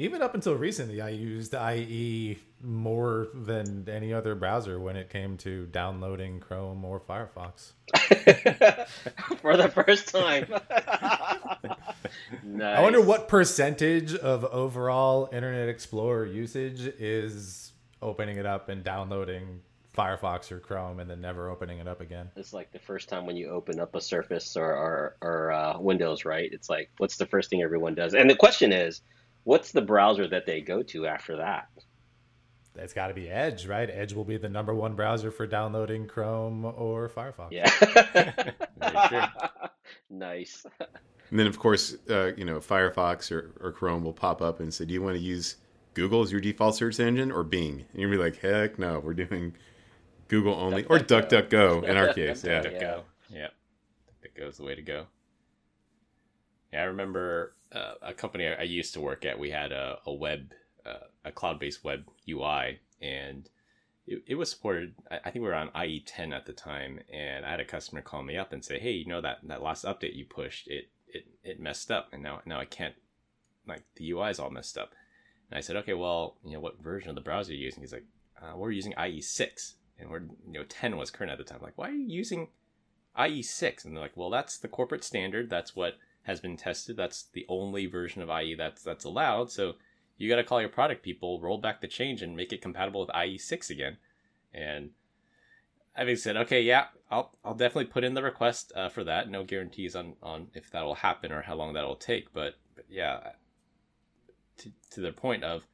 even 0.00 0.22
up 0.22 0.34
until 0.34 0.54
recently, 0.54 1.02
I 1.02 1.10
used 1.10 1.54
IE 1.54 2.38
more 2.62 3.28
than 3.34 3.86
any 3.86 4.14
other 4.14 4.34
browser 4.34 4.80
when 4.80 4.96
it 4.96 5.10
came 5.10 5.36
to 5.38 5.66
downloading 5.66 6.40
Chrome 6.40 6.82
or 6.86 7.00
Firefox. 7.00 7.72
For 9.42 9.58
the 9.58 9.68
first 9.68 10.08
time. 10.08 10.46
nice. 12.42 12.78
I 12.78 12.82
wonder 12.82 13.02
what 13.02 13.28
percentage 13.28 14.14
of 14.14 14.46
overall 14.46 15.28
Internet 15.32 15.68
Explorer 15.68 16.24
usage 16.24 16.80
is 16.98 17.72
opening 18.00 18.38
it 18.38 18.46
up 18.46 18.70
and 18.70 18.82
downloading 18.82 19.60
Firefox 20.00 20.50
or 20.50 20.60
Chrome 20.60 21.00
and 21.00 21.10
then 21.10 21.20
never 21.20 21.50
opening 21.50 21.78
it 21.78 21.86
up 21.86 22.00
again. 22.00 22.30
It's 22.36 22.52
like 22.52 22.72
the 22.72 22.78
first 22.78 23.08
time 23.08 23.26
when 23.26 23.36
you 23.36 23.50
open 23.50 23.78
up 23.80 23.94
a 23.94 24.00
Surface 24.00 24.56
or 24.56 24.64
or, 24.64 25.16
or 25.20 25.52
uh, 25.52 25.78
Windows, 25.78 26.24
right? 26.24 26.48
It's 26.52 26.70
like, 26.70 26.90
what's 26.98 27.16
the 27.16 27.26
first 27.26 27.50
thing 27.50 27.62
everyone 27.62 27.94
does? 27.94 28.14
And 28.14 28.28
the 28.28 28.36
question 28.36 28.72
is, 28.72 29.02
what's 29.44 29.72
the 29.72 29.82
browser 29.82 30.26
that 30.28 30.46
they 30.46 30.60
go 30.60 30.82
to 30.84 31.06
after 31.06 31.36
that? 31.36 31.68
It's 32.76 32.94
got 32.94 33.08
to 33.08 33.14
be 33.14 33.28
Edge, 33.28 33.66
right? 33.66 33.90
Edge 33.90 34.14
will 34.14 34.24
be 34.24 34.36
the 34.36 34.48
number 34.48 34.74
one 34.74 34.94
browser 34.94 35.30
for 35.30 35.46
downloading 35.46 36.06
Chrome 36.06 36.64
or 36.64 37.08
Firefox. 37.08 37.50
Yeah. 37.50 38.52
nice. 40.10 40.64
And 41.30 41.38
then, 41.38 41.46
of 41.46 41.58
course, 41.58 41.96
uh, 42.08 42.32
you 42.36 42.44
know, 42.44 42.58
Firefox 42.58 43.30
or, 43.32 43.52
or 43.60 43.72
Chrome 43.72 44.04
will 44.04 44.12
pop 44.12 44.40
up 44.40 44.60
and 44.60 44.72
say, 44.72 44.84
"Do 44.84 44.94
you 44.94 45.02
want 45.02 45.16
to 45.16 45.22
use 45.22 45.56
Google 45.94 46.22
as 46.22 46.32
your 46.32 46.40
default 46.40 46.76
search 46.76 46.98
engine 47.00 47.30
or 47.30 47.42
Bing?" 47.42 47.84
And 47.92 48.00
you'll 48.00 48.10
be 48.10 48.16
like, 48.16 48.38
"Heck 48.38 48.78
no, 48.78 49.00
we're 49.00 49.14
doing 49.14 49.54
Google 50.30 50.54
only 50.54 50.82
Duck, 50.82 50.90
or 50.90 50.98
DuckDuckGo 51.00 51.84
in 51.84 51.96
our 51.96 52.14
case." 52.14 52.44
yeah. 52.44 52.62
DuckDuckGo. 52.62 53.02
Yeah. 53.28 53.48
DuckDuckGo 54.24 54.48
is 54.48 54.56
the 54.56 54.64
way 54.64 54.74
to 54.74 54.82
go. 54.82 55.06
Yeah, 56.72 56.82
I 56.82 56.84
remember 56.84 57.56
uh, 57.72 57.94
a 58.00 58.14
company 58.14 58.46
I 58.46 58.62
used 58.62 58.94
to 58.94 59.00
work 59.00 59.24
at. 59.24 59.38
We 59.38 59.50
had 59.50 59.72
a, 59.72 59.98
a 60.06 60.12
web, 60.12 60.52
uh, 60.86 61.06
a 61.24 61.32
cloud-based 61.32 61.84
web 61.84 62.04
UI, 62.28 62.78
and 63.02 63.48
it, 64.06 64.22
it 64.26 64.34
was 64.36 64.50
supported. 64.50 64.94
I, 65.10 65.16
I, 65.16 65.30
think 65.30 65.42
we 65.42 65.48
were 65.48 65.54
on 65.54 65.70
IE 65.84 66.00
10 66.00 66.32
at 66.32 66.46
the 66.46 66.52
time, 66.52 67.00
and 67.12 67.44
I 67.44 67.50
had 67.50 67.60
a 67.60 67.64
customer 67.64 68.02
call 68.02 68.22
me 68.22 68.36
up 68.36 68.52
and 68.52 68.64
say, 68.64 68.78
"Hey, 68.78 68.92
you 68.92 69.06
know 69.06 69.20
that 69.20 69.38
that 69.44 69.62
last 69.62 69.84
update 69.84 70.14
you 70.14 70.24
pushed, 70.24 70.68
it 70.68 70.90
it 71.08 71.26
it 71.42 71.60
messed 71.60 71.90
up, 71.90 72.08
and 72.12 72.22
now 72.22 72.40
now 72.46 72.60
I 72.60 72.66
can't 72.66 72.94
like 73.66 73.82
the 73.96 74.10
UI 74.10 74.30
is 74.30 74.38
all 74.38 74.50
messed 74.50 74.78
up." 74.78 74.92
And 75.50 75.58
I 75.58 75.60
said, 75.60 75.76
"Okay, 75.76 75.94
well, 75.94 76.36
you 76.44 76.52
know 76.52 76.60
what 76.60 76.82
version 76.82 77.08
of 77.08 77.16
the 77.16 77.20
browser 77.20 77.52
are 77.52 77.56
you 77.56 77.64
using?" 77.64 77.82
He's 77.82 77.92
like, 77.92 78.06
uh, 78.40 78.56
"We're 78.56 78.70
using 78.70 78.94
IE 78.98 79.20
6, 79.20 79.74
and 80.00 80.10
we're 80.10 80.20
you 80.20 80.52
know 80.52 80.64
10 80.64 80.96
was 80.96 81.10
current 81.10 81.32
at 81.32 81.38
the 81.38 81.44
time." 81.44 81.60
Like, 81.62 81.76
why 81.76 81.90
are 81.90 81.94
you 81.94 82.06
using 82.06 82.48
IE 83.18 83.42
6? 83.42 83.84
And 83.84 83.94
they're 83.94 84.02
like, 84.02 84.16
"Well, 84.16 84.30
that's 84.30 84.58
the 84.58 84.68
corporate 84.68 85.04
standard. 85.04 85.50
That's 85.50 85.76
what." 85.76 85.94
has 86.22 86.40
been 86.40 86.56
tested. 86.56 86.96
That's 86.96 87.24
the 87.32 87.46
only 87.48 87.86
version 87.86 88.22
of 88.22 88.30
IE 88.30 88.54
that's 88.54 88.82
that's 88.82 89.04
allowed. 89.04 89.50
So 89.50 89.74
you 90.16 90.28
got 90.28 90.36
to 90.36 90.44
call 90.44 90.60
your 90.60 90.70
product 90.70 91.02
people, 91.02 91.40
roll 91.40 91.58
back 91.58 91.80
the 91.80 91.88
change, 91.88 92.22
and 92.22 92.36
make 92.36 92.52
it 92.52 92.62
compatible 92.62 93.00
with 93.00 93.16
IE 93.16 93.38
six 93.38 93.70
again. 93.70 93.96
And 94.52 94.90
having 95.92 96.16
said, 96.16 96.36
okay, 96.36 96.60
yeah, 96.60 96.86
I'll 97.10 97.34
I'll 97.44 97.54
definitely 97.54 97.86
put 97.86 98.04
in 98.04 98.14
the 98.14 98.22
request 98.22 98.72
uh, 98.76 98.88
for 98.88 99.04
that. 99.04 99.30
No 99.30 99.44
guarantees 99.44 99.96
on 99.96 100.14
on 100.22 100.48
if 100.54 100.70
that 100.70 100.84
will 100.84 100.96
happen 100.96 101.32
or 101.32 101.42
how 101.42 101.54
long 101.54 101.72
that 101.74 101.84
will 101.84 101.96
take. 101.96 102.32
But, 102.32 102.54
but 102.74 102.84
yeah, 102.88 103.32
to 104.58 104.72
to 104.90 105.00
the 105.00 105.12
point 105.12 105.42
of 105.42 105.66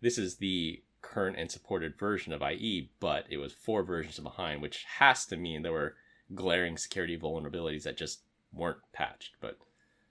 this 0.00 0.18
is 0.18 0.36
the 0.36 0.82
current 1.04 1.36
and 1.38 1.50
supported 1.50 1.98
version 1.98 2.32
of 2.32 2.42
IE, 2.42 2.90
but 2.98 3.26
it 3.28 3.36
was 3.36 3.52
four 3.52 3.82
versions 3.82 4.18
behind, 4.18 4.62
which 4.62 4.84
has 4.98 5.26
to 5.26 5.36
mean 5.36 5.62
there 5.62 5.72
were 5.72 5.96
glaring 6.34 6.78
security 6.78 7.18
vulnerabilities 7.18 7.82
that 7.82 7.96
just 7.96 8.22
weren't 8.52 8.78
patched. 8.92 9.36
But 9.40 9.58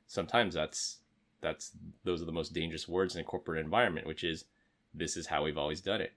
sometimes 0.08 0.54
that's 0.54 1.00
that's 1.42 1.72
those 2.04 2.22
are 2.22 2.26
the 2.26 2.32
most 2.32 2.54
dangerous 2.54 2.88
words 2.88 3.16
in 3.16 3.22
a 3.22 3.24
corporate 3.24 3.64
environment, 3.64 4.08
which 4.08 4.24
is 4.24 4.46
this 4.94 5.18
is 5.18 5.28
how 5.28 5.44
we've 5.44 5.58
always 5.58 5.82
done 5.82 6.02
it. 6.02 6.14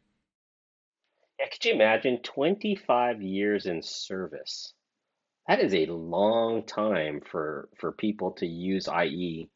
Yeah, 1.40 1.48
could 1.48 1.64
you 1.64 1.72
imagine 1.72 2.18
25 2.18 3.22
years 3.22 3.66
in 3.66 3.82
service? 3.82 4.74
That 5.48 5.60
is 5.60 5.74
a 5.74 5.86
long 5.86 6.64
time 6.64 7.20
for 7.20 7.68
for 7.78 7.92
people 7.92 8.32
to 8.32 8.46
use 8.46 8.88
IE. 8.88 9.48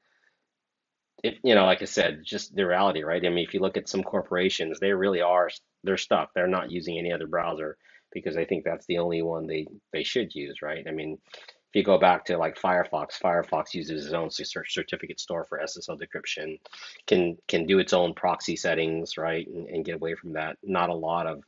You 1.22 1.54
know, 1.54 1.66
like 1.66 1.82
I 1.82 1.86
said, 1.86 2.22
just 2.24 2.54
the 2.54 2.66
reality, 2.66 3.02
right? 3.02 3.24
I 3.24 3.28
mean, 3.28 3.44
if 3.46 3.52
you 3.52 3.60
look 3.60 3.76
at 3.76 3.88
some 3.88 4.02
corporations, 4.02 4.80
they 4.80 4.92
really 4.92 5.20
are 5.20 5.50
they're 5.84 5.96
stuck. 5.96 6.32
They're 6.34 6.46
not 6.46 6.70
using 6.70 6.98
any 6.98 7.12
other 7.12 7.26
browser 7.26 7.76
because 8.12 8.34
they 8.34 8.44
think 8.44 8.64
that's 8.64 8.86
the 8.86 8.98
only 8.98 9.22
one 9.22 9.46
they 9.46 9.66
they 9.92 10.02
should 10.02 10.34
use, 10.34 10.62
right? 10.62 10.86
I 10.88 10.92
mean, 10.92 11.18
if 11.34 11.76
you 11.76 11.84
go 11.84 11.98
back 11.98 12.24
to 12.26 12.38
like 12.38 12.58
Firefox, 12.58 13.20
Firefox 13.22 13.74
uses 13.74 14.06
its 14.06 14.14
own 14.14 14.30
certificate 14.30 15.20
store 15.20 15.44
for 15.44 15.60
SSL 15.60 16.00
decryption, 16.00 16.58
can 17.06 17.36
can 17.48 17.66
do 17.66 17.78
its 17.78 17.92
own 17.92 18.14
proxy 18.14 18.56
settings, 18.56 19.16
right, 19.16 19.46
and, 19.46 19.68
and 19.68 19.84
get 19.84 19.96
away 19.96 20.14
from 20.14 20.32
that. 20.32 20.56
Not 20.62 20.88
a 20.88 20.94
lot 20.94 21.26
of 21.26 21.42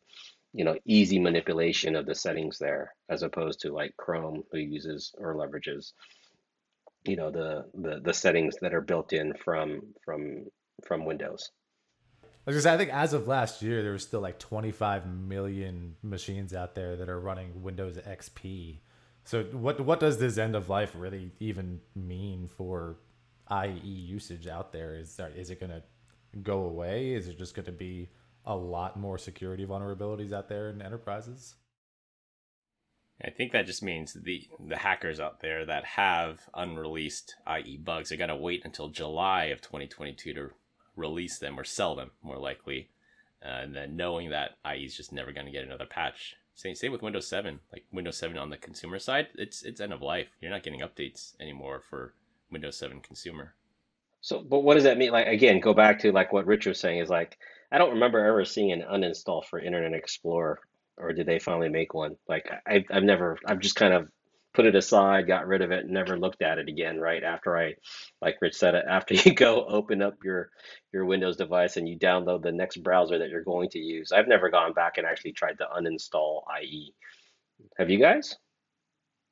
you 0.53 0.65
know 0.65 0.77
easy 0.85 1.19
manipulation 1.19 1.97
of 1.97 2.07
the 2.07 2.15
settings 2.15 2.59
there, 2.59 2.95
as 3.09 3.23
opposed 3.23 3.61
to 3.61 3.73
like 3.73 3.97
Chrome, 3.97 4.45
who 4.53 4.59
uses 4.59 5.13
or 5.19 5.35
leverages 5.35 5.93
you 7.05 7.17
know 7.17 7.31
the 7.31 7.67
the, 7.75 8.01
the 8.01 8.15
settings 8.15 8.57
that 8.63 8.75
are 8.75 8.81
built 8.81 9.13
in 9.13 9.35
from 9.45 9.95
from 10.05 10.47
from 10.85 11.05
Windows. 11.05 11.51
Because 12.45 12.67
I 12.67 12.77
think 12.77 12.91
as 12.91 13.13
of 13.13 13.29
last 13.29 13.63
year, 13.63 13.85
there 13.85 13.93
was 13.93 14.03
still 14.03 14.21
like 14.21 14.41
25 14.41 15.07
million 15.07 15.95
machines 16.03 16.53
out 16.53 16.75
there 16.75 16.97
that 16.97 17.09
are 17.09 17.21
running 17.21 17.63
Windows 17.63 17.97
XP 17.99 18.79
so 19.25 19.45
what 19.45 19.81
what 19.81 20.01
does 20.01 20.19
this 20.19 20.39
end 20.39 20.57
of 20.57 20.69
life 20.69 20.93
really 20.97 21.31
even 21.39 21.81
mean 21.95 22.49
for 22.49 22.99
IE 23.51 23.79
usage 23.89 24.47
out 24.47 24.73
there? 24.73 24.97
Is 24.97 25.17
there, 25.17 25.31
is 25.37 25.51
it 25.51 25.61
going 25.61 25.71
to 25.71 25.83
go 26.43 26.65
away? 26.65 27.13
Is 27.13 27.29
it 27.29 27.39
just 27.39 27.55
going 27.55 27.67
to 27.67 27.73
be 27.73 28.09
a 28.45 28.57
lot 28.57 28.99
more 28.99 29.19
security 29.19 29.65
vulnerabilities 29.65 30.33
out 30.33 30.49
there 30.49 30.71
in 30.71 30.83
enterprises? 30.83 31.55
I 33.25 33.31
think 33.31 33.53
that 33.53 33.67
just 33.67 33.83
means 33.83 34.15
the 34.15 34.49
the 34.59 34.77
hackers 34.77 35.21
out 35.21 35.41
there 35.41 35.65
that 35.67 35.85
have 35.85 36.41
unreleased 36.55 37.37
IE 37.47 37.77
bugs 37.77 38.11
are 38.11 38.17
gonna 38.17 38.37
wait 38.37 38.65
until 38.65 38.89
July 38.89 39.45
of 39.47 39.61
2022 39.61 40.35
to 40.35 40.51
release 40.97 41.39
them 41.39 41.59
or 41.59 41.65
sell 41.65 41.95
them, 41.95 42.11
more 42.23 42.39
likely, 42.39 42.91
uh, 43.45 43.49
and 43.63 43.75
then 43.75 43.97
knowing 43.97 44.31
that 44.31 44.57
IE 44.67 44.85
is 44.85 44.97
just 44.97 45.13
never 45.13 45.33
gonna 45.33 45.51
get 45.51 45.65
another 45.65 45.87
patch 45.87 46.37
same 46.55 46.75
same 46.75 46.93
with 46.93 47.03
Windows 47.03 47.27
7. 47.27 47.61
Like 47.73 47.85
Windows 47.93 48.19
7 48.19 48.37
on 48.37 48.51
the 48.51 48.57
consumer 48.57 48.99
side, 48.99 49.29
it's 49.35 49.63
it's 49.63 49.81
end 49.81 49.93
of 49.93 50.03
life. 50.03 50.29
You're 50.41 50.51
not 50.51 50.63
getting 50.63 50.81
updates 50.81 51.35
anymore 51.41 51.81
for 51.89 52.15
Windows 52.51 52.77
7 52.77 53.01
consumer. 53.01 53.55
So, 54.21 54.41
but 54.41 54.61
what 54.61 54.75
does 54.75 54.85
that 54.85 54.99
mean? 54.99 55.11
Like 55.11 55.27
again, 55.27 55.61
go 55.61 55.75
back 55.75 56.01
to 56.01 56.13
like 56.13 56.33
what 56.33 56.47
Rich 56.47 56.67
was 56.67 56.79
saying 56.79 57.01
is 57.01 57.09
like 57.09 57.39
I 57.71 57.79
don't 57.79 57.95
remember 57.95 58.25
ever 58.25 58.45
seeing 58.45 58.71
an 58.71 58.83
uninstall 58.83 59.45
for 59.45 59.59
Internet 59.59 59.95
Explorer, 59.95 60.61
or 60.99 61.13
did 61.13 61.27
they 61.27 61.39
finally 61.39 61.69
make 61.69 61.95
one? 61.95 62.17
Like 62.29 62.51
I, 62.67 62.85
I've 62.91 63.03
never, 63.03 63.39
I've 63.47 63.61
just 63.61 63.77
kind 63.77 63.95
of 63.95 64.09
put 64.55 64.67
it 64.67 64.75
aside, 64.75 65.27
got 65.27 65.47
rid 65.47 65.63
of 65.63 65.71
it, 65.71 65.87
never 65.87 66.19
looked 66.19 66.43
at 66.43 66.59
it 66.59 66.69
again. 66.69 67.01
Right 67.01 67.23
after 67.23 67.57
I, 67.57 67.75
like 68.21 68.37
Rich 68.41 68.55
said, 68.55 68.75
after 68.89 69.15
you 69.15 69.35
go 69.35 69.65
open 69.67 70.03
up 70.03 70.15
your 70.25 70.51
your 70.93 71.05
Windows 71.05 71.37
device 71.37 71.77
and 71.77 71.89
you 71.89 71.99
download 71.99 72.43
the 72.43 72.53
next 72.53 72.79
browser 72.79 73.19
that 73.19 73.31
you're 73.31 73.45
going 73.45 73.71
to 73.71 73.79
use, 73.79 74.13
I've 74.13 74.29
never 74.29 74.51
gone 74.51 74.73
back 74.73 74.99
and 74.99 75.07
actually 75.07 75.33
tried 75.33 75.59
to 75.59 75.67
uninstall 75.77 76.43
IE. 76.63 76.95
Have 77.79 77.91
you 77.91 77.99
guys? 77.99 78.37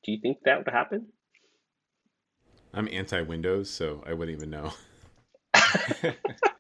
Do 0.05 0.13
you 0.13 0.19
think 0.21 0.39
that 0.45 0.59
would 0.59 0.73
happen? 0.73 1.07
I'm 2.73 2.89
anti 2.91 3.21
Windows, 3.23 3.69
so 3.69 4.03
I 4.07 4.15
wouldn't 4.15 4.37
even 4.37 4.51
know. 4.51 4.73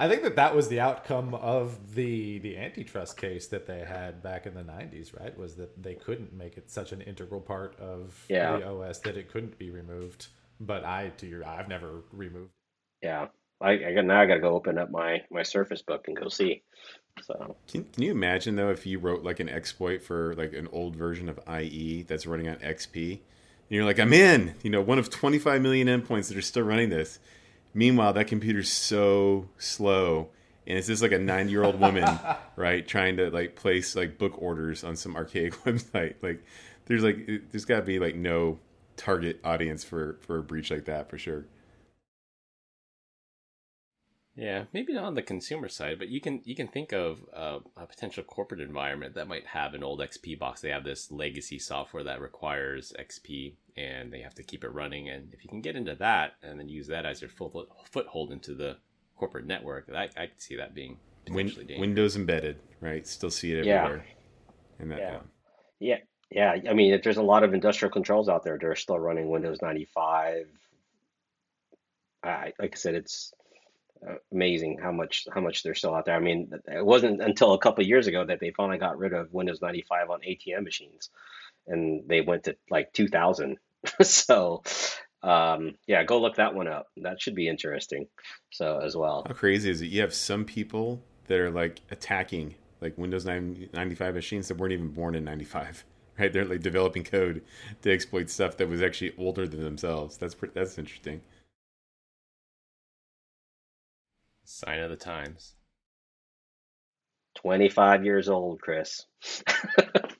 I 0.00 0.08
think 0.08 0.22
that 0.22 0.36
that 0.36 0.54
was 0.54 0.68
the 0.68 0.80
outcome 0.80 1.34
of 1.34 1.94
the 1.94 2.38
the 2.38 2.56
antitrust 2.56 3.16
case 3.16 3.46
that 3.48 3.66
they 3.66 3.80
had 3.80 4.22
back 4.22 4.46
in 4.46 4.54
the 4.54 4.62
90s, 4.62 5.18
right? 5.18 5.36
Was 5.38 5.56
that 5.56 5.82
they 5.82 5.94
couldn't 5.94 6.32
make 6.32 6.56
it 6.56 6.70
such 6.70 6.92
an 6.92 7.00
integral 7.00 7.40
part 7.40 7.78
of 7.78 8.24
Yeah. 8.28 8.58
the 8.58 8.68
OS 8.68 8.98
that 9.00 9.16
it 9.16 9.30
couldn't 9.30 9.58
be 9.58 9.70
removed. 9.70 10.28
But 10.60 10.84
I, 10.84 11.08
to 11.18 11.26
your, 11.26 11.44
I've 11.46 11.68
never 11.68 12.02
removed. 12.12 12.50
Yeah, 13.02 13.26
I, 13.60 13.70
I 13.72 13.92
got 13.94 14.04
now. 14.04 14.20
I 14.20 14.26
got 14.26 14.34
to 14.34 14.40
go 14.40 14.54
open 14.54 14.78
up 14.78 14.90
my 14.90 15.22
my 15.30 15.42
Surface 15.42 15.82
Book 15.82 16.04
and 16.08 16.16
go 16.16 16.28
see. 16.28 16.62
So 17.22 17.56
Can, 17.68 17.84
can 17.84 18.02
you 18.02 18.10
imagine 18.10 18.56
though 18.56 18.70
if 18.70 18.86
you 18.86 18.98
wrote 18.98 19.22
like 19.22 19.40
an 19.40 19.48
exploit 19.48 20.02
for 20.02 20.34
like 20.36 20.52
an 20.52 20.68
old 20.72 20.96
version 20.96 21.28
of 21.28 21.38
IE 21.48 22.02
that's 22.02 22.26
running 22.26 22.48
on 22.48 22.56
XP, 22.56 23.12
and 23.12 23.20
you're 23.70 23.84
like, 23.84 23.98
I'm 23.98 24.12
in, 24.12 24.54
you 24.62 24.70
know, 24.70 24.80
one 24.82 24.98
of 24.98 25.10
25 25.10 25.62
million 25.62 25.88
endpoints 25.88 26.28
that 26.28 26.36
are 26.36 26.42
still 26.42 26.64
running 26.64 26.90
this. 26.90 27.18
Meanwhile, 27.74 28.12
that 28.14 28.28
computer's 28.28 28.70
so 28.70 29.48
slow, 29.58 30.30
and 30.66 30.78
it's 30.78 30.86
just 30.86 31.02
like 31.02 31.12
a 31.12 31.18
90 31.18 31.50
year 31.50 31.64
old 31.64 31.78
woman, 31.80 32.04
right, 32.56 32.86
trying 32.86 33.16
to 33.18 33.30
like 33.30 33.56
place 33.56 33.96
like 33.96 34.16
book 34.18 34.40
orders 34.40 34.84
on 34.84 34.96
some 34.96 35.16
archaic 35.16 35.52
website. 35.64 36.14
Like, 36.22 36.44
there's 36.86 37.02
like, 37.02 37.28
it- 37.28 37.50
there's 37.50 37.64
got 37.64 37.76
to 37.80 37.82
be 37.82 37.98
like 37.98 38.14
no 38.16 38.58
target 38.96 39.40
audience 39.44 39.82
for 39.84 40.18
for 40.22 40.38
a 40.38 40.42
breach 40.42 40.70
like 40.70 40.84
that 40.84 41.10
for 41.10 41.18
sure. 41.18 41.46
Yeah, 44.36 44.64
maybe 44.72 44.92
not 44.92 45.04
on 45.04 45.14
the 45.14 45.22
consumer 45.22 45.68
side, 45.68 45.98
but 45.98 46.08
you 46.08 46.20
can 46.20 46.40
you 46.44 46.56
can 46.56 46.66
think 46.66 46.92
of 46.92 47.20
uh, 47.32 47.60
a 47.76 47.86
potential 47.86 48.24
corporate 48.24 48.60
environment 48.60 49.14
that 49.14 49.28
might 49.28 49.46
have 49.46 49.74
an 49.74 49.84
old 49.84 50.00
XP 50.00 50.38
box. 50.38 50.60
They 50.60 50.70
have 50.70 50.82
this 50.84 51.12
legacy 51.12 51.58
software 51.60 52.02
that 52.02 52.20
requires 52.20 52.92
XP, 52.98 53.54
and 53.76 54.12
they 54.12 54.20
have 54.20 54.34
to 54.34 54.42
keep 54.42 54.64
it 54.64 54.72
running. 54.72 55.08
And 55.08 55.32
if 55.34 55.42
you 55.44 55.50
can 55.50 55.60
get 55.60 55.76
into 55.76 55.94
that 55.96 56.34
and 56.42 56.58
then 56.58 56.68
use 56.68 56.86
that 56.88 57.06
as 57.06 57.20
your 57.20 57.30
foot- 57.30 57.68
foothold 57.90 58.32
into 58.32 58.54
the 58.54 58.76
corporate 59.16 59.46
network, 59.46 59.88
I, 59.94 60.08
I 60.16 60.26
could 60.26 60.40
see 60.40 60.56
that 60.56 60.74
being 60.74 60.98
potentially 61.24 61.64
dangerous. 61.64 61.80
Windows 61.80 62.16
embedded, 62.16 62.58
right? 62.80 63.06
Still 63.06 63.30
see 63.30 63.52
it 63.52 63.64
Yeah. 63.64 63.84
everywhere. 63.84 64.06
And 64.78 64.90
that, 64.90 65.22
Yeah. 65.80 65.98
yeah, 66.30 66.54
yeah. 66.56 66.70
I 66.70 66.74
mean, 66.74 66.92
if 66.94 67.02
there's 67.02 67.16
a 67.16 67.22
lot 67.22 67.42
of 67.44 67.54
industrial 67.54 67.92
controls 67.92 68.28
out 68.28 68.44
there. 68.44 68.58
They're 68.58 68.76
still 68.76 68.98
running 68.98 69.28
Windows 69.28 69.60
95. 69.62 70.48
I 72.22 72.52
like 72.58 72.72
I 72.72 72.76
said, 72.76 72.94
it's 72.94 73.32
uh, 74.06 74.14
amazing 74.32 74.78
how 74.82 74.92
much 74.92 75.26
how 75.32 75.40
much 75.40 75.62
they're 75.62 75.74
still 75.74 75.94
out 75.94 76.06
there. 76.06 76.16
I 76.16 76.20
mean, 76.20 76.50
it 76.66 76.84
wasn't 76.84 77.20
until 77.22 77.52
a 77.52 77.58
couple 77.58 77.82
of 77.82 77.88
years 77.88 78.06
ago 78.06 78.24
that 78.24 78.40
they 78.40 78.50
finally 78.50 78.78
got 78.78 78.98
rid 78.98 79.12
of 79.12 79.32
Windows 79.32 79.60
95 79.60 80.10
on 80.10 80.20
ATM 80.20 80.64
machines, 80.64 81.10
and 81.66 82.08
they 82.08 82.20
went 82.20 82.44
to 82.44 82.56
like 82.70 82.92
2000. 82.92 83.56
so, 84.02 84.62
um, 85.22 85.74
yeah, 85.86 86.04
go 86.04 86.20
look 86.20 86.36
that 86.36 86.54
one 86.54 86.68
up. 86.68 86.86
That 86.98 87.20
should 87.20 87.34
be 87.34 87.48
interesting. 87.48 88.06
So 88.50 88.78
as 88.78 88.96
well. 88.96 89.24
How 89.26 89.34
crazy 89.34 89.70
is 89.70 89.82
it? 89.82 89.86
You 89.86 90.00
have 90.02 90.14
some 90.14 90.44
people 90.44 91.02
that 91.26 91.38
are 91.38 91.50
like 91.50 91.80
attacking 91.90 92.54
like 92.80 92.98
Windows 92.98 93.24
9 93.24 93.70
95 93.72 94.14
machines 94.14 94.48
that 94.48 94.58
weren't 94.58 94.72
even 94.72 94.88
born 94.90 95.14
in 95.14 95.24
95, 95.24 95.84
right? 96.18 96.32
They're 96.32 96.44
like 96.44 96.60
developing 96.60 97.04
code 97.04 97.42
to 97.82 97.92
exploit 97.92 98.30
stuff 98.30 98.56
that 98.58 98.68
was 98.68 98.82
actually 98.82 99.14
older 99.18 99.46
than 99.48 99.64
themselves. 99.64 100.16
That's 100.18 100.34
pre- 100.34 100.50
that's 100.52 100.78
interesting. 100.78 101.22
Sign 104.44 104.80
of 104.80 104.90
the 104.90 104.96
times. 104.96 105.54
25 107.36 108.04
years 108.04 108.28
old, 108.28 108.60
Chris. 108.60 109.06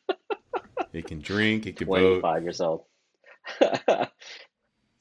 It 0.94 1.06
can 1.06 1.20
drink, 1.20 1.66
it 1.66 1.76
can 1.76 1.86
vote. 1.86 2.20
25 2.20 2.42
years 2.42 2.60
old. 2.60 2.84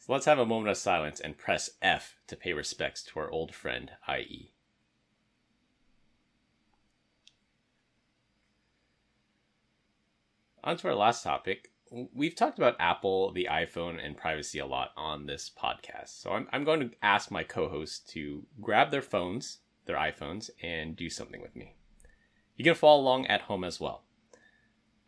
So 0.06 0.12
let's 0.12 0.26
have 0.26 0.38
a 0.38 0.46
moment 0.46 0.70
of 0.70 0.76
silence 0.76 1.22
and 1.22 1.38
press 1.38 1.70
F 1.82 2.18
to 2.28 2.36
pay 2.36 2.52
respects 2.52 3.04
to 3.04 3.20
our 3.22 3.32
old 3.32 3.56
friend 3.56 3.92
E. 4.10 4.14
IE. 4.14 4.52
On 10.62 10.76
to 10.76 10.90
our 10.90 10.96
last 10.96 11.24
topic. 11.24 11.72
We've 11.90 12.36
talked 12.36 12.58
about 12.58 12.76
Apple, 12.82 13.32
the 13.32 13.48
iPhone, 13.50 14.06
and 14.06 14.18
privacy 14.18 14.60
a 14.60 14.66
lot 14.66 14.90
on 14.98 15.26
this 15.26 15.50
podcast. 15.50 16.22
So 16.22 16.32
I'm, 16.32 16.50
I'm 16.52 16.66
going 16.66 16.82
to 16.82 16.92
ask 17.02 17.32
my 17.32 17.46
co 17.46 17.70
hosts 17.70 18.00
to 18.12 18.46
grab 18.60 18.92
their 18.92 19.02
phones, 19.02 19.60
their 19.86 19.96
iPhones, 19.96 20.50
and 20.62 20.98
do 20.98 21.10
something 21.10 21.42
with 21.42 21.56
me. 21.56 21.76
You 22.58 22.66
can 22.66 22.76
follow 22.76 23.02
along 23.02 23.28
at 23.28 23.44
home 23.44 23.64
as 23.64 23.80
well. 23.80 24.04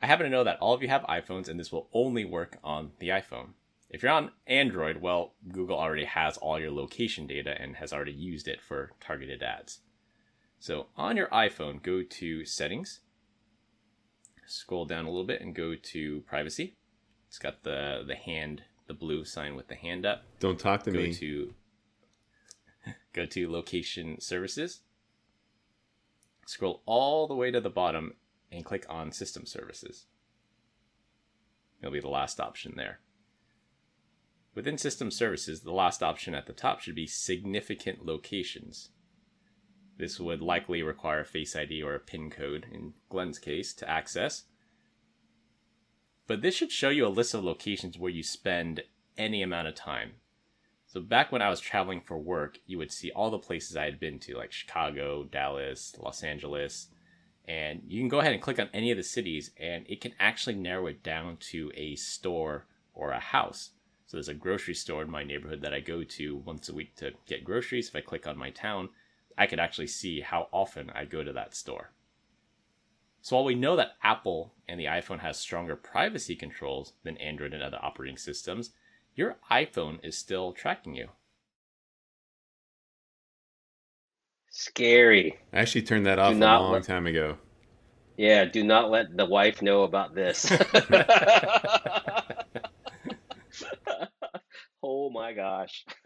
I 0.06 0.08
happen 0.08 0.26
to 0.26 0.30
know 0.30 0.44
that 0.44 0.60
all 0.60 0.76
of 0.76 0.84
you 0.84 0.88
have 0.90 1.02
iPhones, 1.10 1.50
and 1.50 1.60
this 1.60 1.72
will 1.72 1.90
only 1.92 2.26
work 2.26 2.60
on 2.64 2.92
the 3.00 3.08
iPhone. 3.10 3.54
If 3.90 4.04
you're 4.04 4.12
on 4.12 4.30
Android, 4.46 4.98
well, 5.02 5.34
Google 5.52 5.80
already 5.80 6.06
has 6.06 6.38
all 6.38 6.60
your 6.60 6.70
location 6.70 7.26
data 7.26 7.60
and 7.60 7.78
has 7.78 7.92
already 7.92 8.12
used 8.12 8.48
it 8.48 8.62
for 8.62 8.92
targeted 9.00 9.42
ads. 9.42 9.80
So 10.60 10.90
on 10.96 11.18
your 11.18 11.26
iPhone, 11.30 11.82
go 11.82 12.04
to 12.04 12.46
Settings, 12.46 13.00
scroll 14.46 14.86
down 14.86 15.06
a 15.06 15.10
little 15.10 15.26
bit, 15.26 15.42
and 15.42 15.56
go 15.56 15.74
to 15.74 16.22
Privacy. 16.28 16.76
It's 17.28 17.40
got 17.40 17.64
the 17.64 18.04
the 18.06 18.14
hand, 18.16 18.62
the 18.86 18.94
blue 18.94 19.26
sign 19.26 19.56
with 19.56 19.70
the 19.70 19.76
hand 19.76 20.06
up. 20.06 20.22
Don't 20.40 20.60
talk 20.60 20.84
to 20.84 20.92
Go 20.92 21.00
me. 21.00 21.14
to 21.16 21.56
go 23.14 23.26
to 23.26 23.50
Location 23.52 24.22
Services. 24.22 24.82
Scroll 26.46 26.84
all 26.86 27.28
the 27.28 27.34
way 27.34 27.50
to 27.50 27.60
the 27.60 27.72
bottom 27.72 28.14
and 28.52 28.66
click 28.66 28.86
on 28.90 29.12
System 29.12 29.46
Services. 29.46 30.06
It'll 31.82 31.92
be 31.92 32.00
the 32.00 32.08
last 32.08 32.40
option 32.40 32.74
there. 32.76 33.00
Within 34.56 34.78
System 34.78 35.12
Services, 35.12 35.62
the 35.62 35.74
last 35.74 36.02
option 36.02 36.34
at 36.34 36.48
the 36.48 36.54
top 36.54 36.80
should 36.80 36.96
be 36.96 37.08
Significant 37.08 38.06
Locations. 38.06 38.90
This 39.98 40.20
would 40.20 40.42
likely 40.42 40.82
require 40.82 41.22
a 41.22 41.26
Face 41.26 41.56
ID 41.56 41.84
or 41.84 41.96
a 41.96 42.00
PIN 42.00 42.30
code, 42.30 42.66
in 42.72 42.94
Glenn's 43.10 43.40
case, 43.40 43.74
to 43.76 43.90
access. 43.90 44.44
But 46.28 46.42
this 46.42 46.56
should 46.56 46.72
show 46.72 46.90
you 46.90 47.06
a 47.06 47.10
list 47.10 47.34
of 47.34 47.44
locations 47.44 47.98
where 47.98 48.12
you 48.12 48.24
spend 48.24 48.84
any 49.18 49.42
amount 49.42 49.68
of 49.68 49.76
time. 49.76 50.14
So 50.88 51.02
back 51.02 51.32
when 51.32 51.42
I 51.42 51.50
was 51.50 51.60
traveling 51.60 52.02
for 52.02 52.18
work, 52.18 52.60
you 52.66 52.78
would 52.78 52.92
see 52.92 53.12
all 53.12 53.30
the 53.30 53.38
places 53.38 53.76
I 53.76 53.86
had 53.86 54.00
been 54.00 54.20
to, 54.20 54.38
like 54.38 54.52
Chicago, 54.52 55.24
Dallas, 55.26 55.96
Los 56.00 56.24
Angeles, 56.24 56.88
and 57.48 57.82
you 57.86 58.00
can 58.02 58.10
go 58.10 58.20
ahead 58.20 58.34
and 58.34 58.42
click 58.42 58.60
on 58.60 58.70
any 58.74 58.92
of 58.92 58.98
the 58.98 59.04
cities, 59.04 59.52
and 59.60 59.86
it 59.88 60.02
can 60.02 60.14
actually 60.20 60.56
narrow 60.56 60.88
it 60.88 61.04
down 61.04 61.38
to 61.52 61.72
a 61.76 61.96
store 61.96 62.66
or 62.94 63.12
a 63.12 63.20
house. 63.20 63.72
So 64.08 64.18
there's 64.18 64.30
a 64.30 64.34
grocery 64.34 64.74
store 64.74 65.02
in 65.02 65.10
my 65.10 65.24
neighborhood 65.24 65.62
that 65.62 65.74
I 65.74 65.80
go 65.80 66.04
to 66.04 66.38
once 66.38 66.70
a 66.70 66.74
week 66.74 66.96
to 66.98 67.12
get 67.26 67.44
groceries. 67.44 67.90
If 67.90 67.96
I 67.96 68.02
click 68.02 68.28
on 68.28 68.38
my 68.38 68.52
town, 68.52 68.90
I 69.38 69.48
could 69.48 69.60
actually 69.60 69.88
see 69.88 70.22
how 70.22 70.48
often 70.52 70.90
I 70.92 71.06
go 71.06 71.24
to 71.24 71.34
that 71.34 71.56
store. 71.56 71.92
So 73.22 73.36
while 73.36 73.46
we 73.46 73.56
know 73.56 73.76
that 73.76 73.98
Apple 74.04 74.54
and 74.68 74.80
the 74.80 74.86
iPhone 74.86 75.20
has 75.20 75.40
stronger 75.40 75.76
privacy 75.76 76.36
controls 76.36 76.94
than 77.04 77.18
Android 77.18 77.54
and 77.54 77.64
other 77.64 77.80
operating 77.82 78.18
systems, 78.18 78.72
your 79.16 79.38
iPhone 79.50 80.04
is 80.04 80.18
still 80.18 80.52
tracking 80.52 80.96
you. 80.96 81.10
Scary. 84.58 85.38
I 85.52 85.60
actually 85.60 85.82
turned 85.82 86.06
that 86.06 86.18
off 86.18 86.34
a 86.34 86.38
long 86.38 86.72
let- 86.72 86.86
time 86.86 87.08
ago. 87.08 87.38
Yeah, 88.16 88.46
do 88.46 88.64
not 88.64 88.90
let 88.90 89.18
the 89.18 89.26
wife 89.26 89.62
know 89.62 89.84
about 89.84 90.16
this. 90.16 90.50
oh 94.82 95.10
my 95.10 95.34
gosh. 95.34 95.84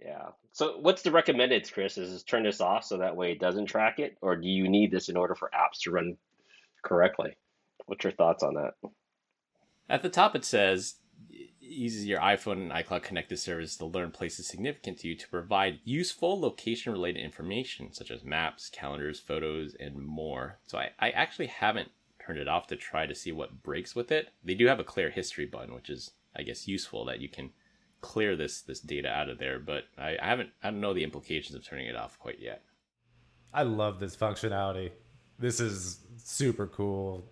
yeah. 0.00 0.28
So 0.52 0.78
what's 0.78 1.02
the 1.02 1.10
recommended, 1.10 1.70
Chris? 1.70 1.98
Is 1.98 2.10
just 2.10 2.26
turn 2.26 2.42
this 2.42 2.62
off 2.62 2.84
so 2.84 2.96
that 2.96 3.14
way 3.14 3.32
it 3.32 3.38
doesn't 3.38 3.66
track 3.66 3.98
it? 3.98 4.16
Or 4.22 4.34
do 4.34 4.48
you 4.48 4.66
need 4.66 4.90
this 4.90 5.10
in 5.10 5.16
order 5.18 5.34
for 5.34 5.50
apps 5.54 5.80
to 5.82 5.90
run 5.90 6.16
correctly? 6.82 7.36
What's 7.84 8.02
your 8.02 8.14
thoughts 8.14 8.42
on 8.42 8.54
that? 8.54 8.72
At 9.90 10.00
the 10.00 10.08
top, 10.08 10.34
it 10.34 10.46
says 10.46 10.94
it 10.94 11.03
uses 11.64 12.06
your 12.06 12.20
iPhone 12.20 12.70
and 12.70 12.72
iCloud 12.72 13.02
connected 13.02 13.38
service 13.38 13.76
to 13.76 13.86
learn 13.86 14.10
places 14.10 14.46
significant 14.46 14.98
to 14.98 15.08
you 15.08 15.16
to 15.16 15.28
provide 15.28 15.80
useful 15.84 16.38
location 16.40 16.92
related 16.92 17.22
information 17.22 17.92
such 17.92 18.10
as 18.10 18.24
maps, 18.24 18.68
calendars, 18.70 19.20
photos, 19.20 19.74
and 19.78 19.96
more. 19.96 20.58
So 20.66 20.78
I, 20.78 20.90
I 20.98 21.10
actually 21.10 21.46
haven't 21.46 21.90
turned 22.24 22.38
it 22.38 22.48
off 22.48 22.66
to 22.68 22.76
try 22.76 23.06
to 23.06 23.14
see 23.14 23.32
what 23.32 23.62
breaks 23.62 23.94
with 23.94 24.10
it. 24.12 24.28
They 24.42 24.54
do 24.54 24.66
have 24.66 24.80
a 24.80 24.84
clear 24.84 25.10
history 25.10 25.46
button, 25.46 25.74
which 25.74 25.90
is 25.90 26.12
I 26.36 26.42
guess 26.42 26.66
useful 26.66 27.04
that 27.06 27.20
you 27.20 27.28
can 27.28 27.50
clear 28.00 28.36
this 28.36 28.60
this 28.62 28.80
data 28.80 29.08
out 29.08 29.28
of 29.28 29.38
there, 29.38 29.58
but 29.58 29.84
I, 29.96 30.16
I 30.20 30.26
haven't 30.26 30.50
I 30.62 30.70
don't 30.70 30.80
know 30.80 30.94
the 30.94 31.04
implications 31.04 31.54
of 31.54 31.64
turning 31.64 31.86
it 31.86 31.96
off 31.96 32.18
quite 32.18 32.40
yet. 32.40 32.62
I 33.52 33.62
love 33.62 34.00
this 34.00 34.16
functionality. 34.16 34.90
This 35.38 35.60
is 35.60 36.00
super 36.24 36.66
cool. 36.66 37.24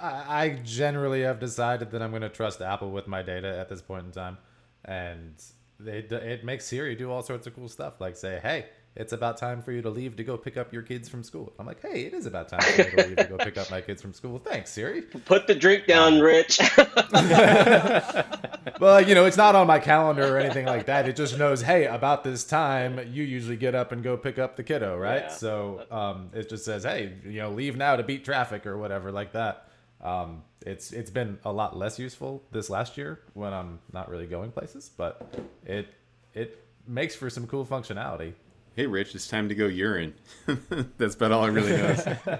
I, 0.00 0.44
I 0.44 0.48
generally 0.64 1.22
have 1.22 1.38
decided 1.38 1.90
that 1.92 2.02
I'm 2.02 2.10
going 2.10 2.22
to 2.22 2.28
trust 2.28 2.60
Apple 2.60 2.90
with 2.90 3.06
my 3.06 3.22
data 3.22 3.56
at 3.58 3.68
this 3.68 3.80
point 3.82 4.06
in 4.06 4.12
time, 4.12 4.38
and 4.84 5.34
they, 5.78 5.98
it 5.98 6.44
makes 6.44 6.64
Siri 6.64 6.96
do 6.96 7.10
all 7.10 7.22
sorts 7.22 7.46
of 7.46 7.54
cool 7.54 7.68
stuff, 7.68 8.00
like 8.00 8.16
say, 8.16 8.40
"Hey, 8.42 8.66
it's 8.98 9.12
about 9.12 9.38
time 9.38 9.62
for 9.62 9.72
you 9.72 9.80
to 9.82 9.90
leave 9.90 10.16
to 10.16 10.24
go 10.24 10.36
pick 10.36 10.56
up 10.56 10.72
your 10.72 10.82
kids 10.82 11.08
from 11.08 11.22
school. 11.22 11.52
I'm 11.58 11.66
like, 11.66 11.80
hey, 11.80 12.02
it 12.02 12.12
is 12.12 12.26
about 12.26 12.48
time 12.48 12.60
for 12.60 12.82
me 12.82 12.90
to 12.90 13.06
leave 13.06 13.16
to 13.16 13.24
go 13.24 13.36
pick 13.38 13.56
up 13.56 13.70
my 13.70 13.80
kids 13.80 14.02
from 14.02 14.12
school. 14.12 14.38
Thanks, 14.38 14.70
Siri. 14.70 15.02
Put 15.02 15.46
the 15.46 15.54
drink 15.54 15.86
down, 15.86 16.20
Rich. 16.20 16.60
Well, 18.80 19.00
you 19.00 19.14
know, 19.14 19.24
it's 19.24 19.36
not 19.36 19.56
on 19.56 19.66
my 19.66 19.78
calendar 19.78 20.36
or 20.36 20.38
anything 20.38 20.66
like 20.66 20.86
that. 20.86 21.08
It 21.08 21.16
just 21.16 21.38
knows, 21.38 21.62
hey, 21.62 21.86
about 21.86 22.22
this 22.22 22.44
time, 22.44 23.00
you 23.12 23.24
usually 23.24 23.56
get 23.56 23.74
up 23.74 23.92
and 23.92 24.02
go 24.02 24.16
pick 24.16 24.38
up 24.38 24.56
the 24.56 24.62
kiddo, 24.62 24.96
right? 24.96 25.22
Yeah. 25.22 25.28
So 25.28 25.84
um, 25.90 26.30
it 26.32 26.48
just 26.48 26.64
says, 26.64 26.84
hey, 26.84 27.14
you 27.24 27.40
know, 27.40 27.50
leave 27.50 27.76
now 27.76 27.96
to 27.96 28.02
beat 28.02 28.24
traffic 28.24 28.66
or 28.66 28.78
whatever 28.78 29.10
like 29.10 29.32
that. 29.32 29.68
Um, 30.00 30.42
it's 30.64 30.92
it's 30.92 31.10
been 31.10 31.38
a 31.44 31.52
lot 31.52 31.76
less 31.76 31.98
useful 31.98 32.42
this 32.52 32.70
last 32.70 32.96
year 32.96 33.20
when 33.34 33.52
I'm 33.52 33.80
not 33.92 34.08
really 34.08 34.26
going 34.26 34.52
places, 34.52 34.90
but 34.96 35.34
it 35.64 35.88
it 36.34 36.64
makes 36.86 37.16
for 37.16 37.30
some 37.30 37.46
cool 37.46 37.66
functionality. 37.66 38.34
Hey, 38.78 38.86
Rich, 38.86 39.16
it's 39.16 39.26
time 39.26 39.48
to 39.48 39.56
go 39.56 39.66
urine. 39.66 40.14
That's 40.98 41.16
about 41.16 41.32
all 41.32 41.42
I 41.42 41.48
really 41.48 41.76
know. 41.76 41.96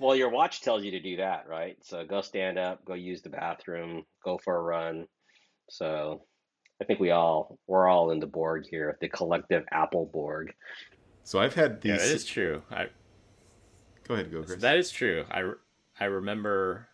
well, 0.00 0.16
your 0.16 0.30
watch 0.30 0.62
tells 0.62 0.82
you 0.82 0.90
to 0.92 0.98
do 0.98 1.18
that, 1.18 1.46
right? 1.46 1.76
So 1.82 2.06
go 2.06 2.22
stand 2.22 2.58
up, 2.58 2.82
go 2.86 2.94
use 2.94 3.20
the 3.20 3.28
bathroom, 3.28 4.06
go 4.24 4.38
for 4.42 4.56
a 4.56 4.62
run. 4.62 5.06
So 5.68 6.22
I 6.80 6.86
think 6.86 7.00
we 7.00 7.10
all 7.10 7.58
we're 7.66 7.86
all 7.86 8.12
in 8.12 8.18
the 8.18 8.26
Borg 8.26 8.64
here, 8.70 8.96
the 9.02 9.10
collective 9.10 9.64
Apple 9.70 10.08
Borg. 10.10 10.54
so 11.22 11.38
I've 11.38 11.52
had 11.52 11.82
these. 11.82 11.90
Yeah, 11.90 11.98
these. 11.98 12.08
that 12.08 12.14
is 12.14 12.24
true. 12.24 12.62
I, 12.70 12.86
Go 14.04 14.14
ahead, 14.14 14.32
go, 14.32 14.44
Chris. 14.44 14.62
that 14.62 14.78
is 14.78 14.90
true. 14.90 15.26
I, 15.30 15.50
I 16.00 16.06
remember 16.06 16.88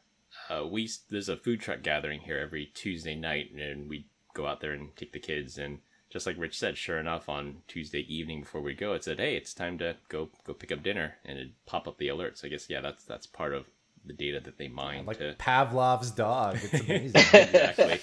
uh, 0.51 0.67
we 0.67 0.91
there's 1.11 1.29
a 1.29 1.37
food 1.37 1.61
truck 1.61 1.85
gathering 1.85 2.19
here 2.19 2.39
every 2.39 2.73
Tuesday 2.75 3.15
night, 3.15 3.53
and 3.57 3.89
we 3.89 4.09
go 4.35 4.49
out 4.49 4.61
there 4.61 4.73
and 4.73 4.97
take 4.97 5.13
the 5.13 5.21
kids. 5.21 5.59
And 5.59 5.79
just 6.15 6.29
like 6.29 6.39
Rich 6.39 6.57
said, 6.57 6.79
sure 6.79 7.01
enough, 7.01 7.29
on 7.29 7.57
Tuesday 7.67 8.07
evening 8.09 8.43
before 8.43 8.61
we 8.61 8.73
go, 8.73 8.93
it 8.93 9.03
said, 9.03 9.19
"Hey, 9.19 9.35
it's 9.35 9.53
time 9.53 9.79
to 9.79 9.97
go 10.09 10.29
go 10.45 10.55
pick 10.55 10.71
up 10.71 10.81
dinner," 10.81 11.17
and 11.25 11.37
it 11.41 11.49
pop 11.67 11.89
up 11.89 11.99
the 11.99 12.07
alert. 12.07 12.39
So 12.39 12.47
I 12.47 12.51
guess 12.51 12.71
yeah, 12.71 12.81
that's 12.81 13.03
that's 13.03 13.27
part 13.27 13.53
of 13.53 13.67
the 14.07 14.13
data 14.13 14.39
that 14.39 14.57
they 14.57 14.69
mine 14.69 15.07
Like 15.07 15.19
to 15.19 15.35
Pavlov's 15.39 16.13
dog. 16.13 16.59
It's 16.63 16.73
amazing. 16.85 17.21
exactly. 17.21 17.99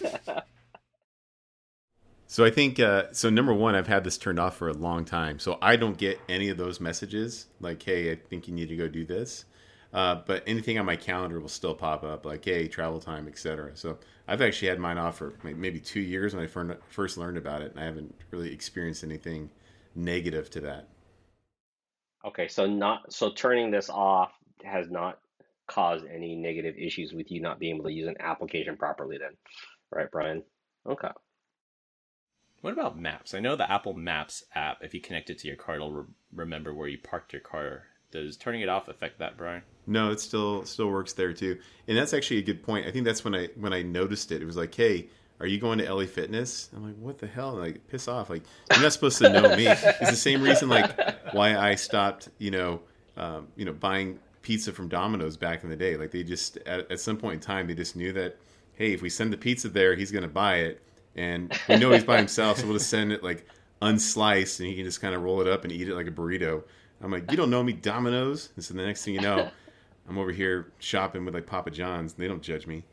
So 2.28 2.44
I 2.44 2.50
think 2.52 2.82
uh, 2.82 3.14
so. 3.14 3.30
Number 3.30 3.54
one, 3.54 3.76
I've 3.76 3.88
had 3.88 4.04
this 4.04 4.18
turned 4.18 4.40
off 4.40 4.58
for 4.58 4.68
a 4.68 4.74
long 4.74 5.06
time, 5.06 5.40
so 5.40 5.58
I 5.62 5.78
don't 5.78 5.98
get 5.98 6.20
any 6.28 6.50
of 6.50 6.58
those 6.58 6.82
messages 6.82 7.46
like, 7.62 7.82
"Hey, 7.82 8.12
I 8.12 8.16
think 8.16 8.50
you 8.50 8.54
need 8.54 8.68
to 8.68 8.76
go 8.76 8.90
do 8.90 9.06
this." 9.06 9.46
Uh, 9.94 10.22
but 10.26 10.44
anything 10.48 10.80
on 10.80 10.86
my 10.86 10.96
calendar 10.96 11.40
will 11.40 11.50
still 11.50 11.76
pop 11.76 12.04
up, 12.04 12.26
like, 12.26 12.46
"Hey, 12.46 12.68
travel 12.68 13.00
time, 13.00 13.28
etc." 13.28 13.76
So 13.76 13.98
I've 14.28 14.42
actually 14.42 14.70
had 14.70 14.80
mine 14.80 14.98
off 14.98 15.18
for 15.18 15.34
maybe 15.44 15.80
two 15.80 16.00
years 16.00 16.34
when 16.34 16.44
I 16.44 16.76
first 16.90 17.18
learned 17.18 17.38
about 17.38 17.62
it, 17.62 17.72
and 17.72 17.80
I 17.80 17.86
haven't 17.86 18.16
really 18.32 18.54
experienced 18.54 19.04
anything 19.04 19.50
negative 19.94 20.50
to 20.52 20.62
that. 20.62 20.88
Okay, 22.24 22.48
so 22.48 22.66
not 22.68 23.12
so 23.12 23.32
turning 23.32 23.72
this 23.72 23.90
off 23.90 24.32
has 24.64 24.90
not 24.90 25.20
caused 25.68 26.06
any 26.06 26.36
negative 26.36 26.76
issues 26.78 27.14
with 27.14 27.32
you 27.32 27.42
not 27.42 27.60
being 27.60 27.76
able 27.76 27.86
to 27.86 27.94
use 27.94 28.08
an 28.08 28.18
application 28.20 28.78
properly 28.78 29.18
then. 29.18 29.32
Right, 29.92 30.10
Brian? 30.12 30.44
Okay. 30.86 31.10
What 32.62 32.74
about 32.74 33.00
maps? 33.00 33.34
I 33.34 33.40
know 33.40 33.56
the 33.56 33.70
Apple 33.70 33.94
Maps 33.94 34.44
app. 34.54 34.84
If 34.84 34.94
you 34.94 35.02
connect 35.02 35.30
it 35.30 35.40
to 35.40 35.48
your 35.48 35.58
car, 35.58 35.76
it'll 35.76 35.92
re- 35.92 36.06
remember 36.34 36.74
where 36.74 36.88
you 36.88 37.00
parked 37.00 37.34
your 37.34 37.42
car. 37.42 37.86
Does 38.12 38.38
turning 38.38 38.62
it 38.62 38.70
off 38.70 38.90
affect 38.90 39.20
that, 39.20 39.38
Brian? 39.38 39.62
No, 39.88 40.12
it 40.12 40.20
still 40.20 40.66
still 40.66 40.90
works 40.90 41.14
there 41.14 41.34
too, 41.34 41.58
and 41.88 41.98
that's 41.98 42.14
actually 42.14 42.38
a 42.38 42.44
good 42.44 42.62
point. 42.62 42.86
I 42.86 42.92
think 42.92 43.06
that's 43.06 43.24
when 43.24 43.34
I 43.34 43.48
when 43.56 43.74
I 43.74 43.82
noticed 43.82 44.32
it. 44.32 44.42
It 44.42 44.46
was 44.46 44.58
like, 44.58 44.74
"Hey, 44.76 45.08
are 45.40 45.48
you 45.48 45.60
going 45.60 45.80
to 45.80 45.92
LA 45.92 46.06
Fitness?" 46.06 46.70
I'm 46.76 46.84
like, 46.84 46.96
"What 46.98 47.20
the 47.20 47.28
hell?" 47.28 47.54
like, 47.54 47.88
piss 47.88 48.08
off! 48.08 48.30
Like, 48.30 48.44
you're 48.72 48.82
not 48.82 48.94
supposed 48.94 49.18
to 49.20 49.30
know 49.30 49.56
me. 49.56 49.68
It's 49.68 50.12
the 50.12 50.16
same 50.16 50.42
reason, 50.44 50.70
like, 50.70 51.34
why 51.34 51.58
I 51.58 51.76
stopped, 51.76 52.30
you 52.38 52.52
know, 52.52 52.82
um, 53.18 53.48
you 53.56 53.66
know, 53.66 53.74
buying 53.74 54.20
pizza 54.42 54.72
from 54.72 54.88
Domino's 54.88 55.38
back 55.38 55.64
in 55.64 55.70
the 55.70 55.76
day. 55.76 55.96
Like, 55.98 56.12
they 56.12 56.24
just 56.24 56.58
at, 56.66 56.92
at 56.92 57.00
some 57.00 57.18
point 57.18 57.36
in 57.36 57.40
time, 57.40 57.68
they 57.68 57.74
just 57.74 57.96
knew 57.96 58.14
that, 58.14 58.38
hey, 58.74 58.94
if 58.94 59.02
we 59.02 59.10
send 59.10 59.34
the 59.34 59.38
pizza 59.38 59.70
there, 59.70 59.96
he's 59.96 60.12
to 60.12 60.28
buy 60.28 60.58
it, 60.58 60.82
and 61.16 61.58
we 61.68 61.78
know 61.78 61.92
he's 61.92 62.04
by 62.04 62.18
himself, 62.18 62.60
so 62.60 62.66
we'll 62.66 62.78
just 62.78 62.90
send 62.90 63.12
it 63.12 63.24
like 63.24 63.46
unsliced, 63.82 64.60
and 64.60 64.70
he 64.70 64.76
can 64.76 64.86
just 64.86 65.02
kind 65.02 65.16
of 65.16 65.24
roll 65.24 65.42
it 65.42 65.48
up 65.48 65.64
and 65.64 65.72
eat 65.72 65.88
it 65.88 65.96
like 65.96 66.08
a 66.08 66.12
burrito. 66.12 66.64
I'm 67.04 67.12
like, 67.12 67.30
you 67.32 67.38
don't 67.38 67.50
know 67.50 67.64
me, 67.64 67.74
Domino's. 67.74 68.50
And 68.56 68.64
so 68.64 68.74
the 68.74 68.86
next 68.86 69.04
thing 69.04 69.16
you 69.16 69.22
know, 69.22 69.50
I'm 70.10 70.18
over 70.18 70.32
here 70.32 70.72
shopping 70.80 71.26
with 71.26 71.34
like 71.34 71.48
Papa 71.48 71.72
John's. 71.72 72.14
And 72.14 72.24
they 72.24 72.28
don't 72.28 72.44
judge 72.44 72.68
me. 72.68 72.84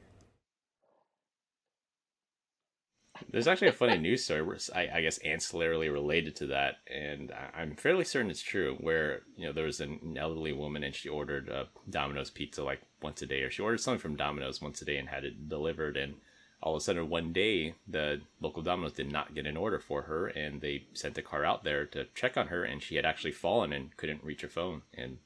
There's 3.30 3.48
actually 3.48 3.68
a 3.68 3.72
funny 3.72 3.98
news 3.98 4.24
story, 4.24 4.42
where 4.42 4.58
I, 4.74 4.88
I 4.94 5.02
guess 5.02 5.18
ancillarily 5.20 5.92
related 5.92 6.36
to 6.36 6.46
that, 6.46 6.76
and 6.86 7.32
I'm 7.52 7.74
fairly 7.74 8.04
certain 8.04 8.30
it's 8.30 8.40
true. 8.40 8.76
Where 8.80 9.22
you 9.36 9.46
know 9.46 9.52
there 9.52 9.64
was 9.64 9.80
an 9.80 10.16
elderly 10.18 10.52
woman 10.52 10.84
and 10.84 10.94
she 10.94 11.08
ordered 11.08 11.48
a 11.48 11.68
Domino's 11.90 12.30
pizza 12.30 12.62
like 12.62 12.80
once 13.02 13.20
a 13.22 13.26
day, 13.26 13.42
or 13.42 13.50
she 13.50 13.62
ordered 13.62 13.80
something 13.80 14.00
from 14.00 14.16
Domino's 14.16 14.62
once 14.62 14.80
a 14.82 14.84
day 14.84 14.98
and 14.98 15.08
had 15.08 15.24
it 15.24 15.48
delivered. 15.48 15.96
And 15.96 16.14
all 16.62 16.74
of 16.74 16.80
a 16.80 16.84
sudden, 16.84 17.08
one 17.08 17.32
day, 17.32 17.74
the 17.86 18.20
local 18.40 18.62
Domino's 18.62 18.92
did 18.92 19.12
not 19.12 19.34
get 19.34 19.46
an 19.46 19.56
order 19.56 19.78
for 19.78 20.02
her, 20.02 20.26
and 20.26 20.60
they 20.60 20.84
sent 20.92 21.14
the 21.14 21.22
car 21.22 21.44
out 21.44 21.62
there 21.64 21.86
to 21.86 22.06
check 22.14 22.36
on 22.36 22.48
her, 22.48 22.64
and 22.64 22.82
she 22.82 22.96
had 22.96 23.06
actually 23.06 23.32
fallen 23.32 23.72
and 23.72 23.96
couldn't 23.96 24.24
reach 24.24 24.42
her 24.42 24.48
phone. 24.48 24.82
And 24.92 25.18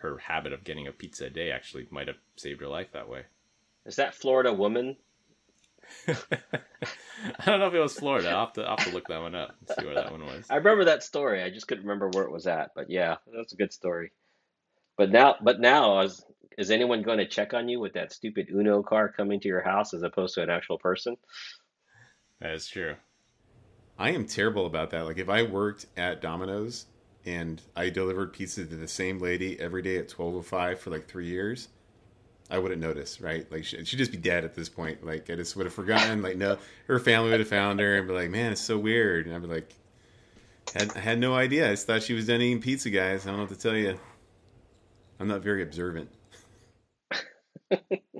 her 0.00 0.18
habit 0.18 0.52
of 0.52 0.64
getting 0.64 0.86
a 0.86 0.92
pizza 0.92 1.26
a 1.26 1.30
day 1.30 1.52
actually 1.52 1.86
might 1.90 2.08
have 2.08 2.16
saved 2.36 2.60
her 2.60 2.68
life 2.68 2.88
that 2.92 3.08
way. 3.08 3.22
Is 3.86 3.96
that 3.96 4.14
Florida 4.14 4.52
woman? 4.52 4.96
I 6.08 6.14
don't 7.46 7.60
know 7.60 7.68
if 7.68 7.74
it 7.74 7.80
was 7.80 7.98
Florida. 7.98 8.30
I'll 8.30 8.46
have 8.46 8.54
to, 8.54 8.62
I'll 8.62 8.76
have 8.76 8.86
to 8.88 8.94
look 8.94 9.08
that 9.08 9.20
one 9.20 9.34
up 9.34 9.54
and 9.60 9.76
see 9.78 9.84
where 9.86 9.94
that 9.94 10.10
one 10.10 10.24
was. 10.24 10.46
I 10.50 10.56
remember 10.56 10.84
that 10.86 11.04
story. 11.04 11.42
I 11.42 11.50
just 11.50 11.68
couldn't 11.68 11.84
remember 11.84 12.08
where 12.08 12.24
it 12.24 12.32
was 12.32 12.46
at. 12.46 12.72
But 12.74 12.90
yeah, 12.90 13.16
that's 13.34 13.52
a 13.52 13.56
good 13.56 13.72
story. 13.72 14.12
But 14.96 15.10
now, 15.10 15.36
but 15.40 15.60
now, 15.60 16.00
is, 16.00 16.24
is 16.58 16.70
anyone 16.70 17.02
going 17.02 17.18
to 17.18 17.26
check 17.26 17.54
on 17.54 17.68
you 17.68 17.80
with 17.80 17.92
that 17.94 18.12
stupid 18.12 18.48
Uno 18.50 18.82
car 18.82 19.08
coming 19.08 19.40
to 19.40 19.48
your 19.48 19.62
house 19.62 19.94
as 19.94 20.02
opposed 20.02 20.34
to 20.34 20.42
an 20.42 20.50
actual 20.50 20.78
person? 20.78 21.16
That 22.40 22.52
is 22.52 22.66
true. 22.66 22.96
I 23.98 24.10
am 24.10 24.26
terrible 24.26 24.66
about 24.66 24.90
that. 24.90 25.04
Like 25.04 25.18
if 25.18 25.28
I 25.28 25.42
worked 25.42 25.86
at 25.96 26.20
Domino's 26.20 26.86
and 27.24 27.62
I 27.76 27.90
delivered 27.90 28.32
pizza 28.32 28.64
to 28.64 28.76
the 28.76 28.88
same 28.88 29.18
lady 29.18 29.60
every 29.60 29.82
day 29.82 29.98
at 29.98 30.08
12:05 30.08 30.78
for 30.78 30.90
like 30.90 31.06
3 31.06 31.26
years, 31.26 31.68
I 32.50 32.58
wouldn't 32.58 32.80
notice, 32.80 33.20
right? 33.20 33.50
Like 33.52 33.64
she, 33.64 33.84
she'd 33.84 33.96
just 33.96 34.10
be 34.10 34.18
dead 34.18 34.44
at 34.44 34.54
this 34.54 34.68
point. 34.68 35.04
Like 35.06 35.30
I 35.30 35.36
just 35.36 35.56
would 35.56 35.66
have 35.66 35.74
forgotten. 35.74 36.22
Like 36.22 36.36
no, 36.36 36.58
her 36.86 36.98
family 36.98 37.30
would 37.30 37.40
have 37.40 37.48
found 37.48 37.80
her 37.80 37.96
and 37.96 38.08
be 38.08 38.14
like, 38.14 38.30
"Man, 38.30 38.52
it's 38.52 38.60
so 38.60 38.76
weird." 38.76 39.26
And 39.26 39.34
I'd 39.34 39.42
be 39.42 39.48
like, 39.48 39.72
had, 40.74 40.96
I 40.96 41.00
had 41.00 41.18
no 41.18 41.34
idea. 41.34 41.68
I 41.68 41.70
just 41.72 41.86
thought 41.86 42.02
she 42.02 42.14
was 42.14 42.26
done 42.26 42.40
eating 42.40 42.60
pizza, 42.60 42.90
guys. 42.90 43.26
I 43.26 43.30
don't 43.30 43.36
know 43.36 43.44
what 43.44 43.52
to 43.52 43.58
tell 43.58 43.76
you. 43.76 43.98
I'm 45.20 45.28
not 45.28 45.42
very 45.42 45.62
observant. 45.62 46.10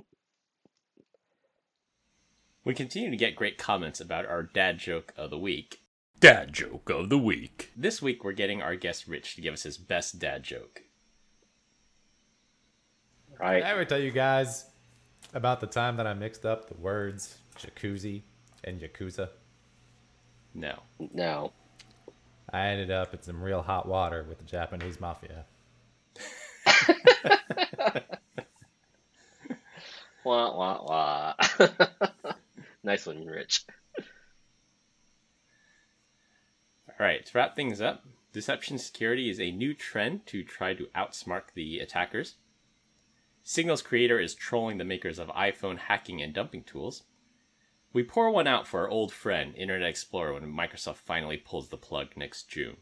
We 2.65 2.73
continue 2.73 3.09
to 3.09 3.17
get 3.17 3.35
great 3.35 3.57
comments 3.57 3.99
about 3.99 4.25
our 4.25 4.41
dad 4.41 4.77
joke 4.77 5.13
of 5.17 5.29
the 5.29 5.37
week. 5.37 5.81
Dad 6.21 6.53
joke 6.53 6.89
of 6.89 7.09
the 7.09 7.17
week. 7.17 7.71
This 7.75 8.01
week 8.01 8.23
we're 8.23 8.31
getting 8.31 8.61
our 8.61 8.77
guest 8.77 9.05
Rich 9.05 9.35
to 9.35 9.41
give 9.41 9.53
us 9.53 9.63
his 9.63 9.77
best 9.77 10.17
dad 10.17 10.43
joke. 10.43 10.83
Right? 13.37 13.61
I 13.61 13.71
ever 13.71 13.83
tell 13.83 13.99
you 13.99 14.11
guys 14.11 14.65
about 15.33 15.59
the 15.59 15.67
time 15.67 15.97
that 15.97 16.07
I 16.07 16.13
mixed 16.13 16.45
up 16.45 16.69
the 16.69 16.75
words 16.75 17.39
jacuzzi 17.59 18.21
and 18.63 18.79
yakuza? 18.79 19.27
No. 20.53 20.83
No. 21.11 21.51
I 22.49 22.67
ended 22.67 22.91
up 22.91 23.13
in 23.13 23.21
some 23.21 23.43
real 23.43 23.61
hot 23.61 23.89
water 23.89 24.25
with 24.29 24.37
the 24.37 24.45
Japanese 24.45 25.01
mafia. 25.01 25.43
Wah 30.23 30.55
wah 30.55 30.83
wah. 30.83 31.33
nice 32.83 33.05
one, 33.05 33.25
Rich. 33.25 33.65
All 36.87 36.95
right, 36.99 37.25
to 37.25 37.37
wrap 37.37 37.55
things 37.55 37.81
up, 37.81 38.05
deception 38.31 38.77
security 38.77 39.29
is 39.29 39.39
a 39.39 39.51
new 39.51 39.73
trend 39.73 40.25
to 40.27 40.43
try 40.43 40.73
to 40.73 40.87
outsmart 40.95 41.53
the 41.53 41.79
attackers. 41.79 42.35
Signal's 43.43 43.81
creator 43.81 44.19
is 44.19 44.33
trolling 44.33 44.77
the 44.77 44.85
makers 44.85 45.19
of 45.19 45.27
iPhone 45.29 45.77
hacking 45.77 46.21
and 46.21 46.33
dumping 46.33 46.63
tools. 46.63 47.03
We 47.91 48.03
pour 48.03 48.31
one 48.31 48.47
out 48.47 48.67
for 48.67 48.81
our 48.81 48.89
old 48.89 49.11
friend 49.11 49.53
Internet 49.55 49.89
Explorer 49.89 50.33
when 50.33 50.45
Microsoft 50.45 50.97
finally 50.97 51.37
pulls 51.37 51.67
the 51.69 51.77
plug 51.77 52.15
next 52.15 52.47
June. 52.47 52.77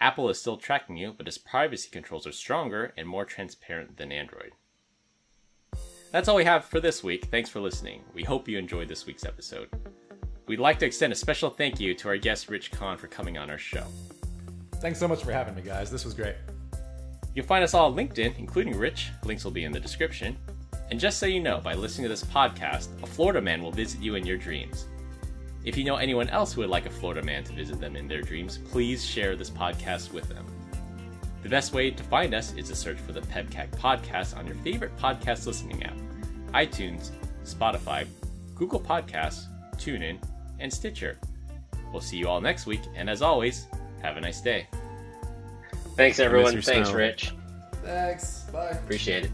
Apple 0.00 0.30
is 0.30 0.40
still 0.40 0.56
tracking 0.56 0.96
you, 0.96 1.12
but 1.12 1.26
its 1.26 1.36
privacy 1.36 1.90
controls 1.90 2.26
are 2.26 2.32
stronger 2.32 2.94
and 2.96 3.08
more 3.08 3.24
transparent 3.24 3.96
than 3.96 4.12
Android. 4.12 4.52
That's 6.12 6.26
all 6.26 6.34
we 6.34 6.44
have 6.44 6.64
for 6.64 6.80
this 6.80 7.04
week. 7.04 7.26
Thanks 7.26 7.48
for 7.48 7.60
listening. 7.60 8.02
We 8.14 8.24
hope 8.24 8.48
you 8.48 8.58
enjoyed 8.58 8.88
this 8.88 9.06
week's 9.06 9.24
episode. 9.24 9.68
We'd 10.48 10.58
like 10.58 10.80
to 10.80 10.86
extend 10.86 11.12
a 11.12 11.16
special 11.16 11.50
thank 11.50 11.78
you 11.78 11.94
to 11.94 12.08
our 12.08 12.16
guest 12.16 12.48
Rich 12.48 12.72
Khan 12.72 12.98
for 12.98 13.06
coming 13.06 13.38
on 13.38 13.48
our 13.48 13.58
show. 13.58 13.84
Thanks 14.80 14.98
so 14.98 15.06
much 15.06 15.22
for 15.22 15.30
having 15.30 15.54
me, 15.54 15.62
guys. 15.62 15.88
This 15.88 16.04
was 16.04 16.14
great. 16.14 16.34
You'll 17.32 17.46
find 17.46 17.62
us 17.62 17.74
all 17.74 17.92
on 17.92 17.96
LinkedIn, 17.96 18.40
including 18.40 18.76
Rich. 18.76 19.10
Links 19.24 19.44
will 19.44 19.52
be 19.52 19.62
in 19.62 19.70
the 19.70 19.78
description. 19.78 20.36
And 20.90 20.98
just 20.98 21.20
so 21.20 21.26
you 21.26 21.38
know, 21.38 21.60
by 21.60 21.74
listening 21.74 22.06
to 22.06 22.08
this 22.08 22.24
podcast, 22.24 22.88
a 23.04 23.06
Florida 23.06 23.40
man 23.40 23.62
will 23.62 23.70
visit 23.70 24.02
you 24.02 24.16
in 24.16 24.26
your 24.26 24.36
dreams. 24.36 24.86
If 25.62 25.76
you 25.76 25.84
know 25.84 25.96
anyone 25.96 26.28
else 26.30 26.52
who 26.52 26.62
would 26.62 26.70
like 26.70 26.86
a 26.86 26.90
Florida 26.90 27.22
man 27.22 27.44
to 27.44 27.52
visit 27.52 27.78
them 27.80 27.94
in 27.94 28.08
their 28.08 28.22
dreams, 28.22 28.58
please 28.58 29.04
share 29.04 29.36
this 29.36 29.50
podcast 29.50 30.12
with 30.12 30.28
them. 30.28 30.44
The 31.42 31.48
best 31.48 31.72
way 31.72 31.90
to 31.90 32.02
find 32.04 32.34
us 32.34 32.52
is 32.54 32.68
to 32.68 32.76
search 32.76 32.98
for 32.98 33.12
the 33.12 33.22
PEBCAK 33.22 33.70
podcast 33.72 34.36
on 34.36 34.46
your 34.46 34.56
favorite 34.56 34.96
podcast 34.96 35.46
listening 35.46 35.82
app 35.82 35.96
iTunes, 36.52 37.10
Spotify, 37.44 38.06
Google 38.56 38.80
Podcasts, 38.80 39.46
TuneIn, 39.76 40.20
and 40.58 40.72
Stitcher. 40.72 41.18
We'll 41.92 42.02
see 42.02 42.16
you 42.16 42.28
all 42.28 42.40
next 42.40 42.66
week, 42.66 42.82
and 42.94 43.08
as 43.08 43.22
always, 43.22 43.66
have 44.02 44.16
a 44.16 44.20
nice 44.20 44.40
day. 44.40 44.66
Thanks, 45.96 46.18
everyone. 46.18 46.60
Thanks. 46.60 46.90
Rich. 46.90 47.34
Thanks. 47.82 48.44
Bye. 48.52 48.70
Appreciate 48.70 49.26
it. 49.26 49.30